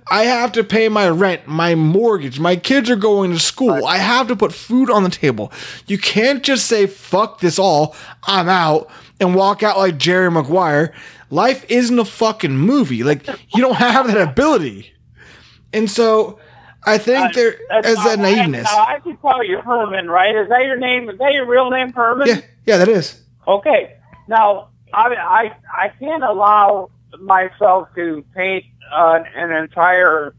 [0.09, 3.85] I have to pay my rent, my mortgage, my kids are going to school.
[3.85, 5.51] I have to put food on the table.
[5.87, 8.89] You can't just say, fuck this all, I'm out,
[9.19, 10.93] and walk out like Jerry Maguire.
[11.29, 13.03] Life isn't a fucking movie.
[13.03, 14.93] Like, you don't have that ability.
[15.71, 16.39] And so,
[16.85, 18.63] I think there That's- is that I- naiveness.
[18.65, 20.35] Now, I can call you Herman, right?
[20.35, 21.09] Is that your name?
[21.09, 22.27] Is that your real name, Herman?
[22.27, 23.21] Yeah, yeah, that is.
[23.47, 23.95] Okay.
[24.27, 30.35] Now, I I I can't allow myself to paint uh, an entire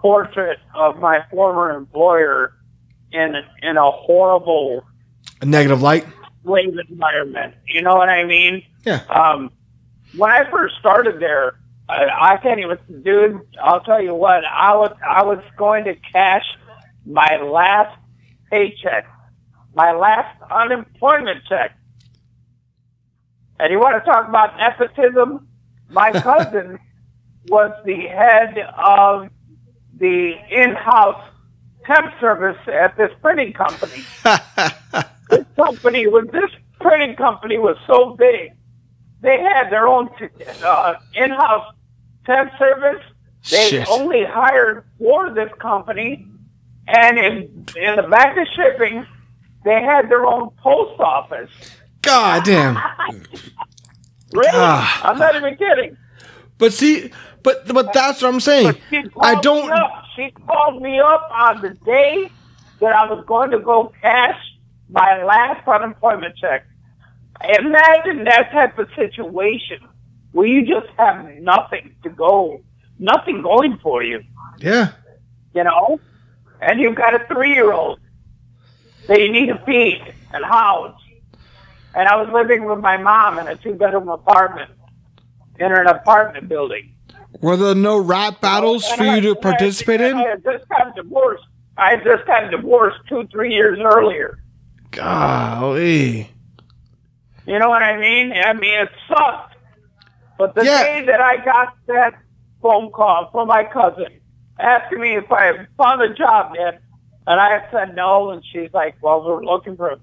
[0.00, 2.52] portrait of my former employer
[3.12, 4.84] in in a horrible
[5.40, 6.06] A negative light.
[6.46, 7.54] Slave environment.
[7.66, 8.62] You know what I mean?
[8.84, 9.02] Yeah.
[9.10, 9.50] Um,
[10.16, 11.58] when I first started there,
[11.88, 13.40] I, I can't even, dude.
[13.62, 14.44] I'll tell you what.
[14.44, 16.44] I was I was going to cash
[17.04, 17.98] my last
[18.50, 19.06] paycheck,
[19.74, 21.76] my last unemployment check.
[23.58, 25.48] And you want to talk about nepotism?
[25.90, 26.78] My cousin
[27.48, 29.28] was the head of
[29.98, 31.30] the in-house
[31.84, 34.04] temp service at this printing company
[35.56, 36.50] company was this
[36.80, 38.52] printing company was so big.
[39.20, 40.08] They had their own
[40.64, 41.74] uh, in-house
[42.26, 43.02] temp service.
[43.50, 43.88] They Shit.
[43.88, 46.26] only hired for this company,
[46.86, 49.06] and in in the back of shipping,
[49.64, 51.50] they had their own post office.
[52.02, 52.78] God damn.
[54.32, 54.50] Really?
[54.52, 55.08] Ah.
[55.08, 55.96] I'm not even kidding.
[56.58, 57.10] But see,
[57.42, 58.66] but but that's what I'm saying.
[58.66, 59.72] But she called I don't.
[60.16, 62.28] She called me up on the day
[62.80, 64.36] that I was going to go cash
[64.88, 66.64] my last unemployment check.
[67.42, 69.80] Imagine that type of situation
[70.32, 72.60] where you just have nothing to go,
[72.98, 74.22] nothing going for you,
[74.58, 74.88] Yeah.
[75.54, 76.00] you know,
[76.60, 78.00] and you've got a three-year-old
[79.08, 80.02] that you need to feed
[80.32, 80.98] and house.
[81.94, 84.70] And I was living with my mom in a two-bedroom apartment
[85.58, 86.92] in an apartment building.
[87.40, 90.16] Were there no rap battles And for I- you to I- participate I in?
[90.18, 91.44] had just gotten divorced.
[91.78, 94.38] I had just gotten divorced two, three years earlier.
[94.96, 96.30] Golly.
[97.46, 98.32] You know what I mean?
[98.32, 99.54] I mean, it sucked.
[100.38, 100.82] But the Yeah.
[100.82, 102.14] day that I got that
[102.62, 104.20] phone call from my cousin
[104.58, 106.80] asking me if I found a job yet,
[107.26, 109.96] and I said no, and she's like, well, we're looking for,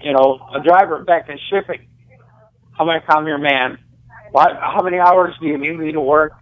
[0.00, 1.86] you know, a driver back in shipping.
[2.78, 3.78] I'm like, I'm your man.
[4.32, 6.32] What, how many hours do you need me to work?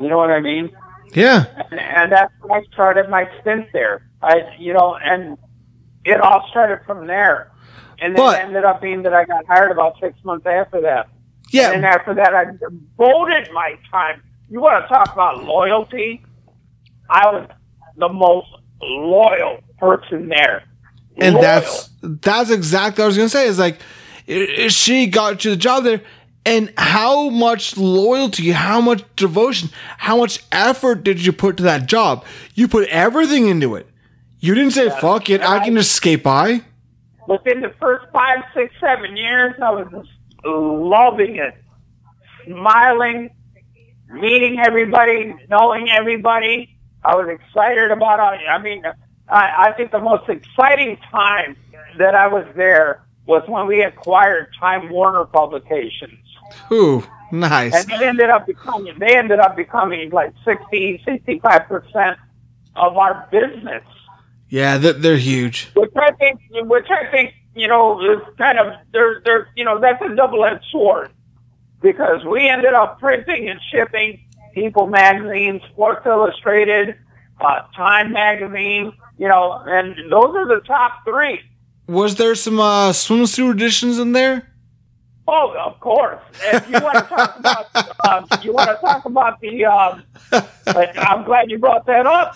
[0.00, 0.70] You know what I mean?
[1.12, 1.44] Yeah.
[1.70, 4.08] and, and that's when I started my stint there.
[4.22, 5.36] I, you know, and
[6.04, 7.50] it all started from there.
[8.00, 10.80] And then But- it ended up being that I got hired about six months after
[10.82, 11.08] that.
[11.50, 11.72] Yeah.
[11.72, 14.22] And after that, I devoted my time.
[14.50, 16.22] You want to talk about loyalty?
[17.10, 17.48] I was
[17.96, 18.48] the most
[18.82, 20.62] loyal person there.
[21.20, 21.42] and Loyal.
[21.42, 23.46] that's that's exactly what I was gonna say.
[23.48, 23.78] Is like
[24.68, 26.00] she got you the job there,
[26.46, 31.86] and how much loyalty, how much devotion, how much effort did you put to that
[31.86, 32.24] job?
[32.54, 33.88] You put everything into it.
[34.40, 35.40] You didn't say fuck it.
[35.42, 36.62] I can just skate by.
[37.26, 40.08] within the first five, six, seven years, I was just
[40.44, 41.54] loving it,
[42.46, 43.30] smiling,
[44.08, 46.76] meeting everybody, knowing everybody.
[47.04, 48.46] I was excited about it.
[48.48, 48.82] I mean,
[49.28, 51.56] I, I think the most exciting time
[51.98, 56.18] that I was there was when we acquired Time Warner Publications.
[56.72, 57.74] Ooh, nice.
[57.74, 62.16] And they ended up becoming, they ended up becoming like 60, 65%
[62.76, 63.82] of our business
[64.48, 65.70] Yeah, they're, they're huge.
[65.74, 69.78] which I think, which I think, you know, is kind of they're they're you know,
[69.78, 71.10] that's a double-edged sword
[71.82, 76.96] because we ended up printing and shipping People magazine, Sports Illustrated,
[77.40, 78.92] uh, Time magazine.
[79.18, 81.40] You know, and those are the top three.
[81.86, 84.52] Was there some uh, swimsuit editions in there?
[85.30, 86.20] Oh, of course.
[86.42, 87.66] If you want to talk about,
[88.08, 89.66] um, you want to talk about the.
[89.66, 90.02] Um,
[90.96, 92.34] I'm glad you brought that up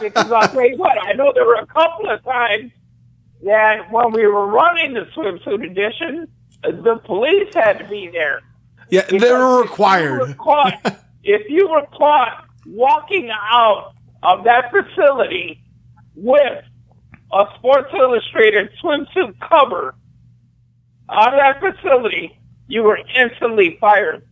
[0.00, 0.98] because I'll tell you what.
[1.00, 2.72] I know there were a couple of times
[3.44, 6.26] that when we were running the swimsuit edition,
[6.62, 8.40] the police had to be there.
[8.90, 10.36] Yeah, they were If you were required.
[10.38, 13.94] caught, if you were caught walking out
[14.24, 15.60] of that facility
[16.16, 16.64] with
[17.32, 19.94] a Sports Illustrated swimsuit cover
[21.08, 22.38] out of that facility,
[22.68, 24.26] you were instantly fired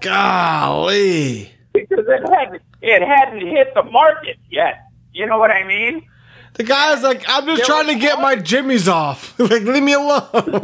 [0.00, 1.50] Golly.
[1.72, 4.86] because it hadn't it hadn't hit the market yet.
[5.12, 6.06] You know what I mean?
[6.54, 9.38] The guy's like, I'm just There trying to get my jimmies off.
[9.38, 10.22] like, leave me alone.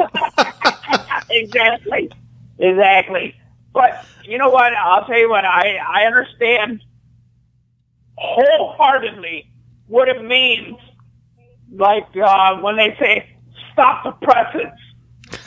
[1.30, 2.10] exactly,
[2.58, 3.34] exactly.
[3.72, 4.72] But you know what?
[4.74, 5.44] I'll tell you what.
[5.44, 6.82] I I understand
[8.16, 9.50] wholeheartedly
[9.86, 10.76] what it means.
[11.72, 13.36] Like uh, when they say
[13.72, 14.72] "stop the presses."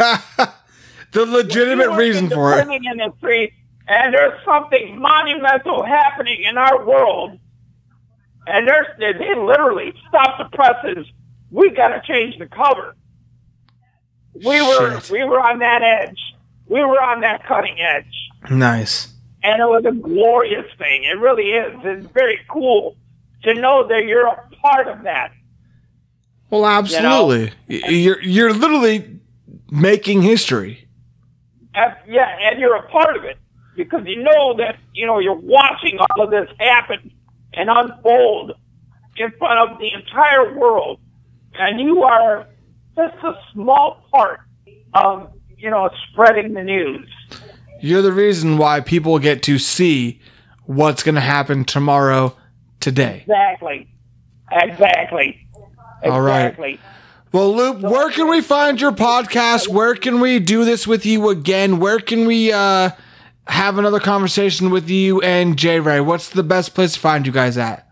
[1.12, 2.66] the legitimate You reason for it.
[2.66, 3.54] printing industry,
[3.88, 7.38] and there's something monumental happening in our world,
[8.48, 11.06] and there's they literally stop the presses.
[11.52, 12.96] We got to change the cover.
[14.34, 15.12] We were Shit.
[15.12, 16.20] we were on that edge.
[16.68, 18.06] We were on that cutting edge,
[18.50, 19.14] Nice.
[19.44, 21.04] and it was a glorious thing.
[21.04, 21.74] It really is.
[21.84, 22.96] It's very cool
[23.44, 25.32] to know that you're a part of that.
[26.50, 27.52] Well, absolutely.
[27.70, 29.20] Y- You're you're literally
[29.74, 30.88] making history.
[31.76, 33.38] Yeah, and you're a part of it
[33.76, 37.12] because you know that you know you're watching all of this happen
[37.54, 38.54] and unfold
[39.18, 41.00] in front of the entire world,
[41.56, 42.48] and you are
[42.96, 44.42] just a small part
[44.94, 47.10] of you know spreading the news.
[47.82, 50.22] You're the reason why people get to see
[50.66, 52.38] what's going to happen tomorrow,
[52.80, 53.22] today.
[53.22, 53.90] Exactly,
[54.52, 55.48] exactly,
[56.04, 56.80] All right.
[57.34, 59.68] Well, Luke, where can we find your podcast?
[59.68, 61.80] Where can we do this with you again?
[61.80, 62.92] Where can we uh,
[63.48, 66.00] have another conversation with you and J Ray?
[66.00, 67.90] What's the best place to find you guys at?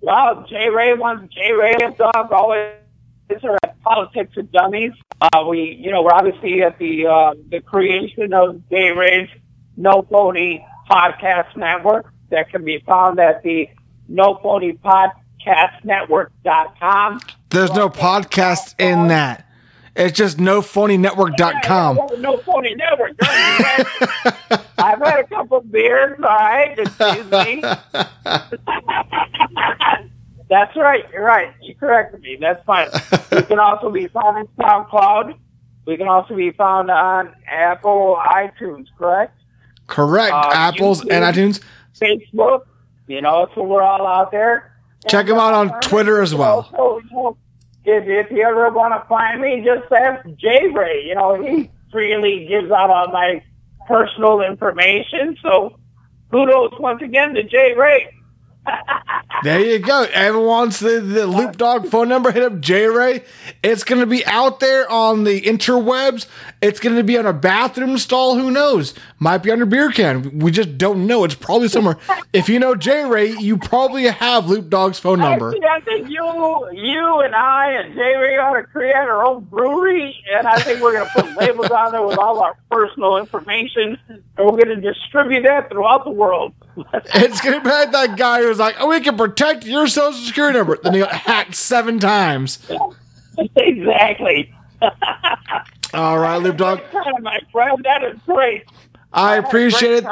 [0.00, 2.68] Well, J Ray wants J Ray and Dog always
[3.42, 4.92] are at Politics of Dummies.
[5.20, 9.28] Uh, we, you know, we're obviously at the uh, the creation of J Ray's
[9.76, 13.68] No Phony Podcast Network that can be found at the
[14.06, 17.20] No Phony Podcast Network.com.
[17.52, 19.46] There's no podcast in that.
[19.94, 21.96] It's just nophonynetwork.com.
[21.96, 23.12] Yeah, no phony network.
[24.78, 26.78] I've had a couple beers, all right.
[26.78, 27.60] Excuse me.
[30.48, 31.04] That's right.
[31.12, 31.52] You're right.
[31.60, 32.38] You corrected me.
[32.40, 32.88] That's fine.
[33.32, 35.36] we can also be found in SoundCloud.
[35.84, 39.38] We can also be found on Apple iTunes, correct?
[39.88, 40.32] Correct.
[40.32, 41.60] Uh, Apples and iTunes.
[42.00, 42.62] Facebook.
[43.08, 44.72] You know, so we're all out there.
[45.06, 46.70] Check them out on Twitter as well.
[46.78, 47.36] Also,
[47.84, 51.04] if, if you ever want to find me, just ask Jay Ray.
[51.06, 53.42] You know, he freely gives out all my
[53.86, 55.36] personal information.
[55.42, 55.78] So
[56.30, 58.14] kudos once again to Jay Ray.
[59.42, 60.06] There you go.
[60.12, 62.30] Everyone wants the, the Loop Dog phone number.
[62.30, 63.24] Hit up J Ray.
[63.60, 66.26] It's going to be out there on the interwebs.
[66.60, 68.38] It's going to be on a bathroom stall.
[68.38, 68.94] Who knows?
[69.18, 70.38] Might be on your beer can.
[70.38, 71.24] We just don't know.
[71.24, 71.98] It's probably somewhere.
[72.32, 75.48] if you know J Ray, you probably have Loop Dog's phone number.
[75.48, 79.44] Actually, I think you, you and I and J Ray ought to create our own
[79.44, 83.16] brewery, and I think we're going to put labels on there with all our personal
[83.16, 86.54] information, and we're going to distribute that throughout the world.
[87.14, 90.12] It's going to be like that guy who's like, oh, we can protect your social
[90.12, 90.78] security number.
[90.82, 92.58] Then he got hacked seven times.
[93.56, 94.54] exactly.
[95.94, 96.80] All right, Loop Dog.
[97.20, 98.64] My friend, that is great.
[99.12, 100.06] I had appreciate it.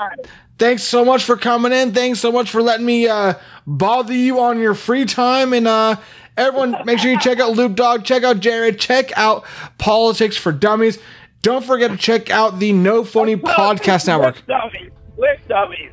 [0.58, 1.92] Thanks so much for coming in.
[1.92, 3.34] Thanks so much for letting me uh,
[3.66, 5.54] bother you on your free time.
[5.54, 5.96] And uh,
[6.36, 9.44] everyone, make sure you check out Loop Dog, check out Jared, check out
[9.78, 10.98] Politics for Dummies.
[11.42, 14.90] Don't forget to check out the No Phony Podcast Network dummies.
[15.16, 15.90] With dummies.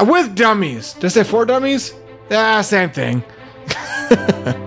[0.00, 0.94] With dummies.
[0.94, 1.94] Did I say four dummies?
[2.30, 3.24] Ah, same thing.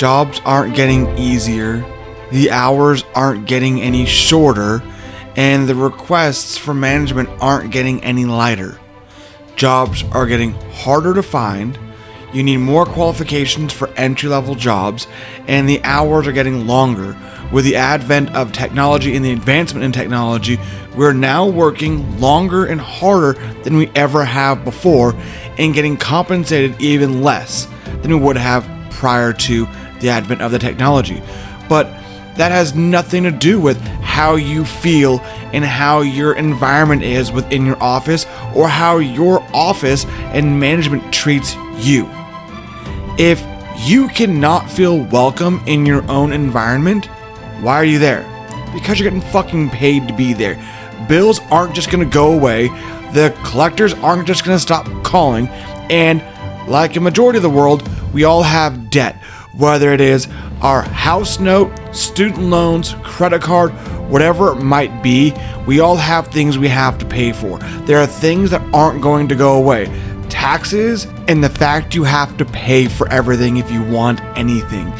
[0.00, 1.84] Jobs aren't getting easier,
[2.32, 4.82] the hours aren't getting any shorter,
[5.36, 8.78] and the requests for management aren't getting any lighter.
[9.56, 11.78] Jobs are getting harder to find,
[12.32, 15.06] you need more qualifications for entry level jobs,
[15.48, 17.16] and the hours are getting longer.
[17.52, 20.58] With the advent of technology and the advancement in technology,
[20.96, 23.32] we're now working longer and harder
[23.62, 25.14] than we ever have before
[25.58, 27.66] and getting compensated even less
[28.02, 29.66] than we would have prior to
[30.00, 31.22] the advent of the technology.
[31.68, 31.86] But
[32.36, 35.20] that has nothing to do with how you feel
[35.52, 41.54] and how your environment is within your office or how your office and management treats
[41.78, 42.06] you.
[43.20, 43.44] If
[43.76, 47.04] you cannot feel welcome in your own environment,
[47.60, 48.22] why are you there?
[48.72, 50.58] Because you're getting fucking paid to be there.
[51.06, 52.68] Bills aren't just gonna go away,
[53.12, 55.48] the collectors aren't just gonna stop calling,
[55.90, 56.22] and
[56.66, 59.16] like a majority of the world, we all have debt,
[59.52, 60.26] whether it is
[60.62, 63.70] our house note, student loans, credit card,
[64.08, 65.34] whatever it might be,
[65.66, 67.58] we all have things we have to pay for.
[67.84, 69.90] There are things that aren't going to go away
[70.30, 74.92] taxes and the fact you have to pay for everything if you want anything.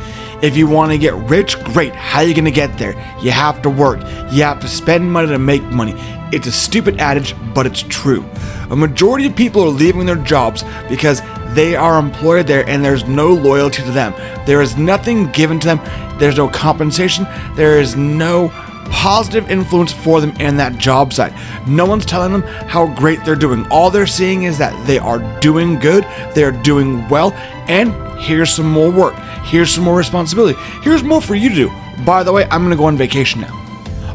[0.43, 1.95] If you want to get rich, great.
[1.95, 2.93] How are you going to get there?
[3.21, 4.01] You have to work.
[4.33, 5.95] You have to spend money to make money.
[6.33, 8.25] It's a stupid adage, but it's true.
[8.71, 11.21] A majority of people are leaving their jobs because
[11.55, 14.15] they are employed there and there's no loyalty to them.
[14.47, 16.19] There is nothing given to them.
[16.19, 17.27] There's no compensation.
[17.55, 18.49] There is no
[18.91, 21.33] positive influence for them in that job site.
[21.67, 23.67] No one's telling them how great they're doing.
[23.69, 26.05] All they're seeing is that they are doing good,
[26.35, 27.33] they're doing well,
[27.69, 29.15] and here's some more work.
[29.45, 30.59] Here's some more responsibility.
[30.83, 31.71] Here's more for you to do.
[32.05, 33.57] By the way, I'm going to go on vacation now.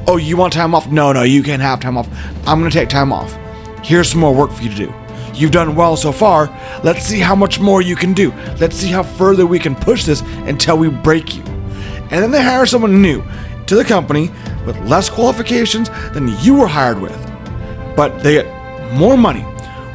[0.07, 0.91] Oh, you want time off?
[0.91, 2.07] No, no, you can't have time off.
[2.45, 3.35] I'm going to take time off.
[3.83, 4.93] Here's some more work for you to do.
[5.33, 6.47] You've done well so far.
[6.83, 8.31] Let's see how much more you can do.
[8.59, 11.43] Let's see how further we can push this until we break you.
[11.43, 13.23] And then they hire someone new
[13.65, 14.29] to the company
[14.65, 17.17] with less qualifications than you were hired with.
[17.95, 19.41] But they get more money.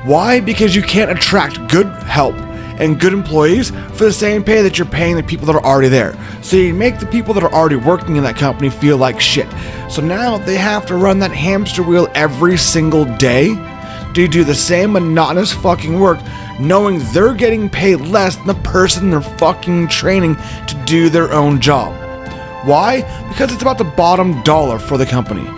[0.05, 0.41] Why?
[0.41, 2.35] Because you can't attract good help
[2.81, 5.89] and good employees for the same pay that you're paying the people that are already
[5.89, 6.17] there.
[6.43, 9.49] So you make the people that are already working in that company feel like shit.
[9.91, 13.55] So now they have to run that hamster wheel every single day
[14.15, 16.19] to do the same monotonous fucking work,
[16.59, 20.37] knowing they're getting paid less than the person they're fucking training
[20.67, 21.95] to do their own job.
[22.65, 23.03] Why?
[23.29, 25.49] Because it's about the bottom dollar for the company.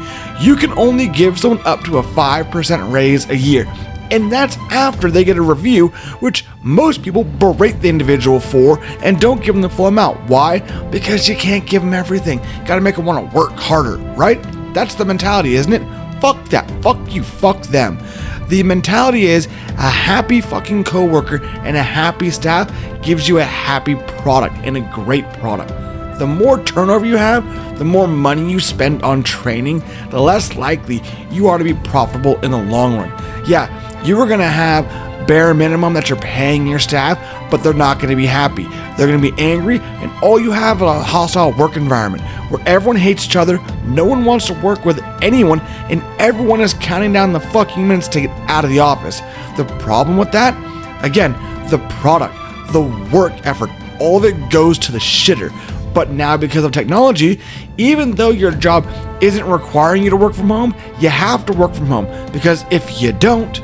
[0.41, 3.67] You can only give someone up to a 5% raise a year,
[4.11, 5.89] and that's after they get a review,
[6.21, 10.29] which most people berate the individual for and don't give them the full amount.
[10.29, 10.61] Why?
[10.91, 12.41] Because you can't give them everything.
[12.67, 14.41] Gotta make them wanna work harder, right?
[14.75, 15.83] That's the mentality, isn't it?
[16.21, 16.71] Fuck that.
[16.83, 17.23] Fuck you.
[17.23, 17.99] Fuck them.
[18.49, 22.71] The mentality is a happy fucking coworker and a happy staff
[23.03, 25.73] gives you a happy product and a great product.
[26.23, 27.45] The more turnover you have,
[27.81, 32.39] the more money you spend on training, the less likely you are to be profitable
[32.43, 33.09] in the long run.
[33.45, 33.67] Yeah,
[34.05, 34.87] you are gonna have
[35.27, 37.19] bare minimum that you're paying your staff,
[37.51, 38.69] but they're not going to be happy.
[38.97, 42.63] They're going to be angry, and all you have is a hostile work environment where
[42.69, 47.13] everyone hates each other, no one wants to work with anyone, and everyone is counting
[47.13, 49.21] down the fucking minutes to get out of the office.
[49.57, 50.55] The problem with that,
[51.05, 51.33] again,
[51.69, 52.35] the product,
[52.73, 52.83] the
[53.13, 53.71] work effort,
[54.01, 55.51] all of it goes to the shitter.
[55.95, 57.41] But now, because of technology,
[57.77, 58.87] even though your job
[59.21, 63.01] isn't requiring you to work from home, you have to work from home because if
[63.01, 63.61] you don't,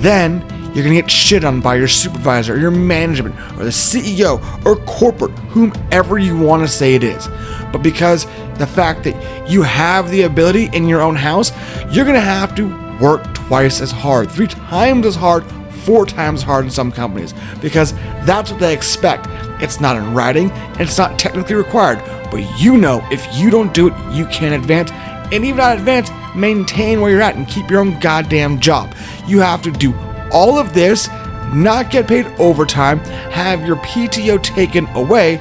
[0.00, 0.40] then
[0.74, 4.74] you're gonna get shit on by your supervisor, or your management, or the CEO, or
[4.86, 7.28] corporate, whomever you wanna say it is.
[7.72, 8.26] But because
[8.58, 11.52] the fact that you have the ability in your own house,
[11.92, 12.66] you're gonna have to
[13.00, 15.44] work twice as hard, three times as hard,
[15.84, 17.92] four times hard in some companies, because
[18.24, 19.26] that's what they expect.
[19.62, 23.72] It's not in writing, and it's not technically required, but you know if you don't
[23.72, 24.90] do it, you can't advance,
[25.32, 28.94] and even not advance, maintain where you're at and keep your own goddamn job.
[29.26, 29.94] You have to do
[30.32, 31.08] all of this,
[31.54, 32.98] not get paid overtime,
[33.30, 35.40] have your PTO taken away,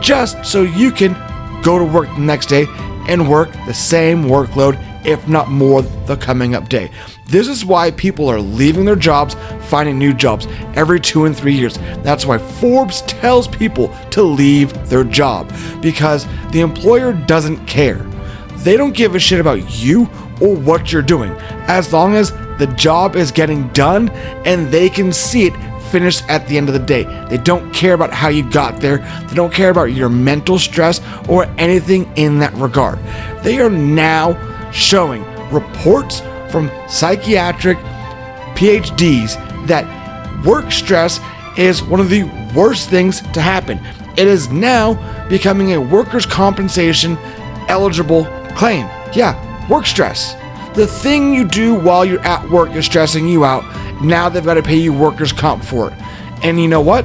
[0.00, 1.14] just so you can
[1.62, 2.66] go to work the next day
[3.08, 6.90] and work the same workload, if not more, the coming up day.
[7.26, 9.36] This is why people are leaving their jobs,
[9.68, 11.76] finding new jobs every two and three years.
[12.02, 17.98] That's why Forbes tells people to leave their job because the employer doesn't care.
[18.58, 20.08] They don't give a shit about you
[20.40, 21.32] or what you're doing
[21.68, 24.08] as long as the job is getting done
[24.44, 25.54] and they can see it
[25.90, 27.04] finished at the end of the day.
[27.28, 28.98] They don't care about how you got there,
[29.28, 32.98] they don't care about your mental stress or anything in that regard.
[33.42, 34.32] They are now
[34.72, 36.20] showing reports
[36.50, 37.78] from psychiatric
[38.56, 39.36] PhDs
[39.66, 39.84] that
[40.44, 41.20] work stress
[41.56, 42.24] is one of the
[42.54, 43.78] worst things to happen.
[44.16, 44.94] It is now
[45.28, 47.16] becoming a workers' compensation
[47.68, 48.24] eligible
[48.56, 48.86] claim.
[49.12, 50.34] Yeah, work stress.
[50.74, 53.64] The thing you do while you're at work is stressing you out.
[54.02, 55.94] Now they've got to pay you workers' comp for it.
[56.42, 57.04] And you know what?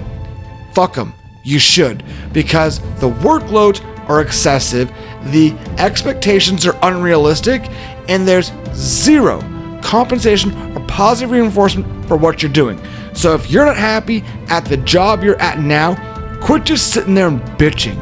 [0.74, 1.14] Fuck them.
[1.44, 2.04] You should.
[2.32, 4.92] Because the workloads are excessive,
[5.32, 7.64] the expectations are unrealistic,
[8.10, 9.42] and there's zero
[9.82, 12.80] compensation or positive reinforcement for what you're doing.
[13.14, 15.96] So if you're not happy at the job you're at now,
[16.42, 17.98] quit just sitting there and bitching.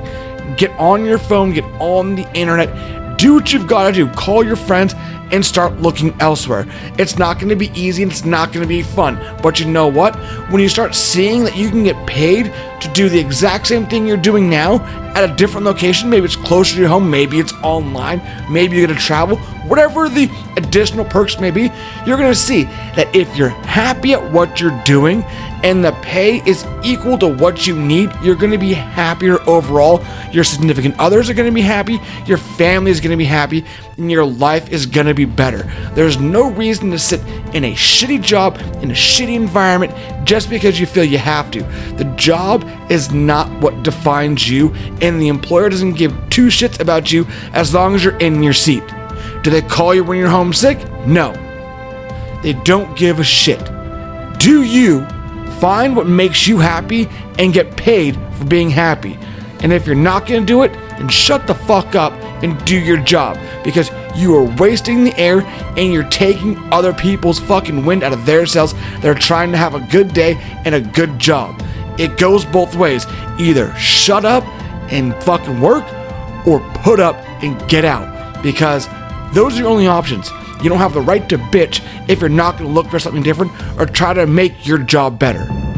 [0.57, 4.07] Get on your phone, get on the internet, do what you've got to do.
[4.11, 4.93] Call your friends
[5.31, 6.65] and start looking elsewhere.
[6.97, 9.15] It's not going to be easy and it's not going to be fun.
[9.41, 10.15] But you know what?
[10.51, 12.45] When you start seeing that you can get paid
[12.81, 14.79] to do the exact same thing you're doing now
[15.15, 18.21] at a different location, maybe it's closer to your home, maybe it's online,
[18.51, 19.37] maybe you're going to travel,
[19.71, 21.71] whatever the additional perks may be,
[22.05, 22.63] you're going to see
[22.97, 25.23] that if you're happy at what you're doing
[25.63, 30.03] and the pay is equal to what you need, you're going to be happier overall.
[30.33, 33.63] Your significant others are going to be happy, your family is going to be happy,
[33.97, 35.63] and your life is going to be better.
[35.93, 37.21] There's no reason to sit
[37.55, 39.93] in a shitty job, in a shitty environment,
[40.27, 41.63] just because you feel you have to.
[41.95, 47.13] The job is not what defines you, and the employer doesn't give two shits about
[47.13, 48.83] you as long as you're in your seat.
[49.43, 50.77] Do they call you when you're homesick?
[51.05, 51.33] No.
[52.43, 53.63] They don't give a shit.
[54.39, 55.05] Do you
[55.59, 57.07] find what makes you happy
[57.37, 59.17] and get paid for being happy?
[59.61, 62.13] And if you're not gonna do it, then shut the fuck up
[62.43, 67.39] and do your job because you are wasting the air and you're taking other people's
[67.39, 70.35] fucking wind out of their sails that are trying to have a good day
[70.65, 71.61] and a good job.
[71.99, 73.05] It goes both ways.
[73.39, 74.43] Either shut up
[74.91, 75.85] and fucking work
[76.47, 78.87] or put up and get out because
[79.33, 80.29] those are your only options.
[80.61, 83.23] You don't have the right to bitch if you're not going to look for something
[83.23, 85.70] different or try to make your job better.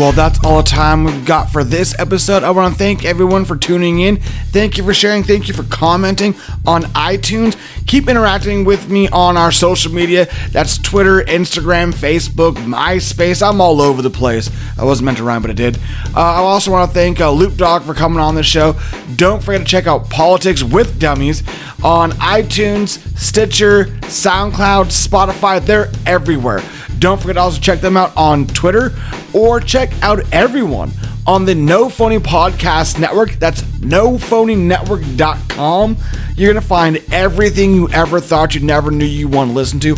[0.00, 2.42] Well, that's all the time we've got for this episode.
[2.42, 4.16] I want to thank everyone for tuning in.
[4.16, 5.24] Thank you for sharing.
[5.24, 6.34] Thank you for commenting
[6.66, 7.54] on iTunes.
[7.86, 10.26] Keep interacting with me on our social media.
[10.52, 13.46] That's Twitter, Instagram, Facebook, MySpace.
[13.46, 14.50] I'm all over the place.
[14.78, 15.76] I wasn't meant to rhyme, but I did.
[16.16, 18.76] Uh, I also want to thank uh, Loop Dog for coming on the show.
[19.16, 21.42] Don't forget to check out Politics with Dummies
[21.84, 25.62] on iTunes, Stitcher, SoundCloud, Spotify.
[25.62, 26.62] They're everywhere.
[27.00, 28.92] Don't forget to also check them out on Twitter
[29.32, 30.92] or check out everyone
[31.26, 33.30] on the No Phony Podcast Network.
[33.32, 35.96] That's nophonynetwork.com.
[36.36, 39.80] You're going to find everything you ever thought you never knew you want to listen
[39.80, 39.96] to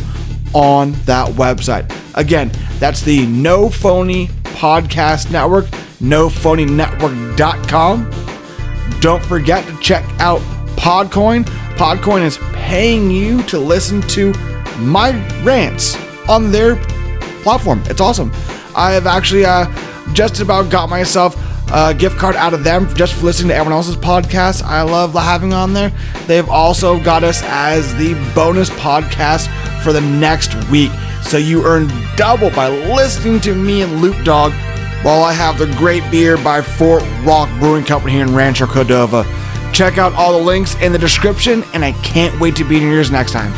[0.54, 1.92] on that website.
[2.14, 5.64] Again, that's the No Phony Podcast Network,
[6.00, 8.10] nophonynetwork.com.
[9.00, 10.40] Don't forget to check out
[10.76, 11.42] Podcoin.
[11.74, 14.32] Podcoin is paying you to listen to
[14.78, 15.10] my
[15.42, 15.96] rants
[16.28, 16.76] on their
[17.42, 17.82] platform.
[17.86, 18.30] It's awesome.
[18.74, 19.66] I have actually uh,
[20.12, 21.36] just about got myself
[21.72, 24.62] a gift card out of them just for listening to everyone else's podcast.
[24.62, 25.90] I love having on there.
[26.26, 29.48] They've also got us as the bonus podcast
[29.82, 30.92] for the next week.
[31.22, 34.52] So you earn double by listening to me and Loop Dog
[35.02, 39.24] while I have the great beer by Fort Rock Brewing Company here in Rancho Cordova.
[39.72, 42.82] Check out all the links in the description, and I can't wait to be in
[42.82, 43.52] yours next time.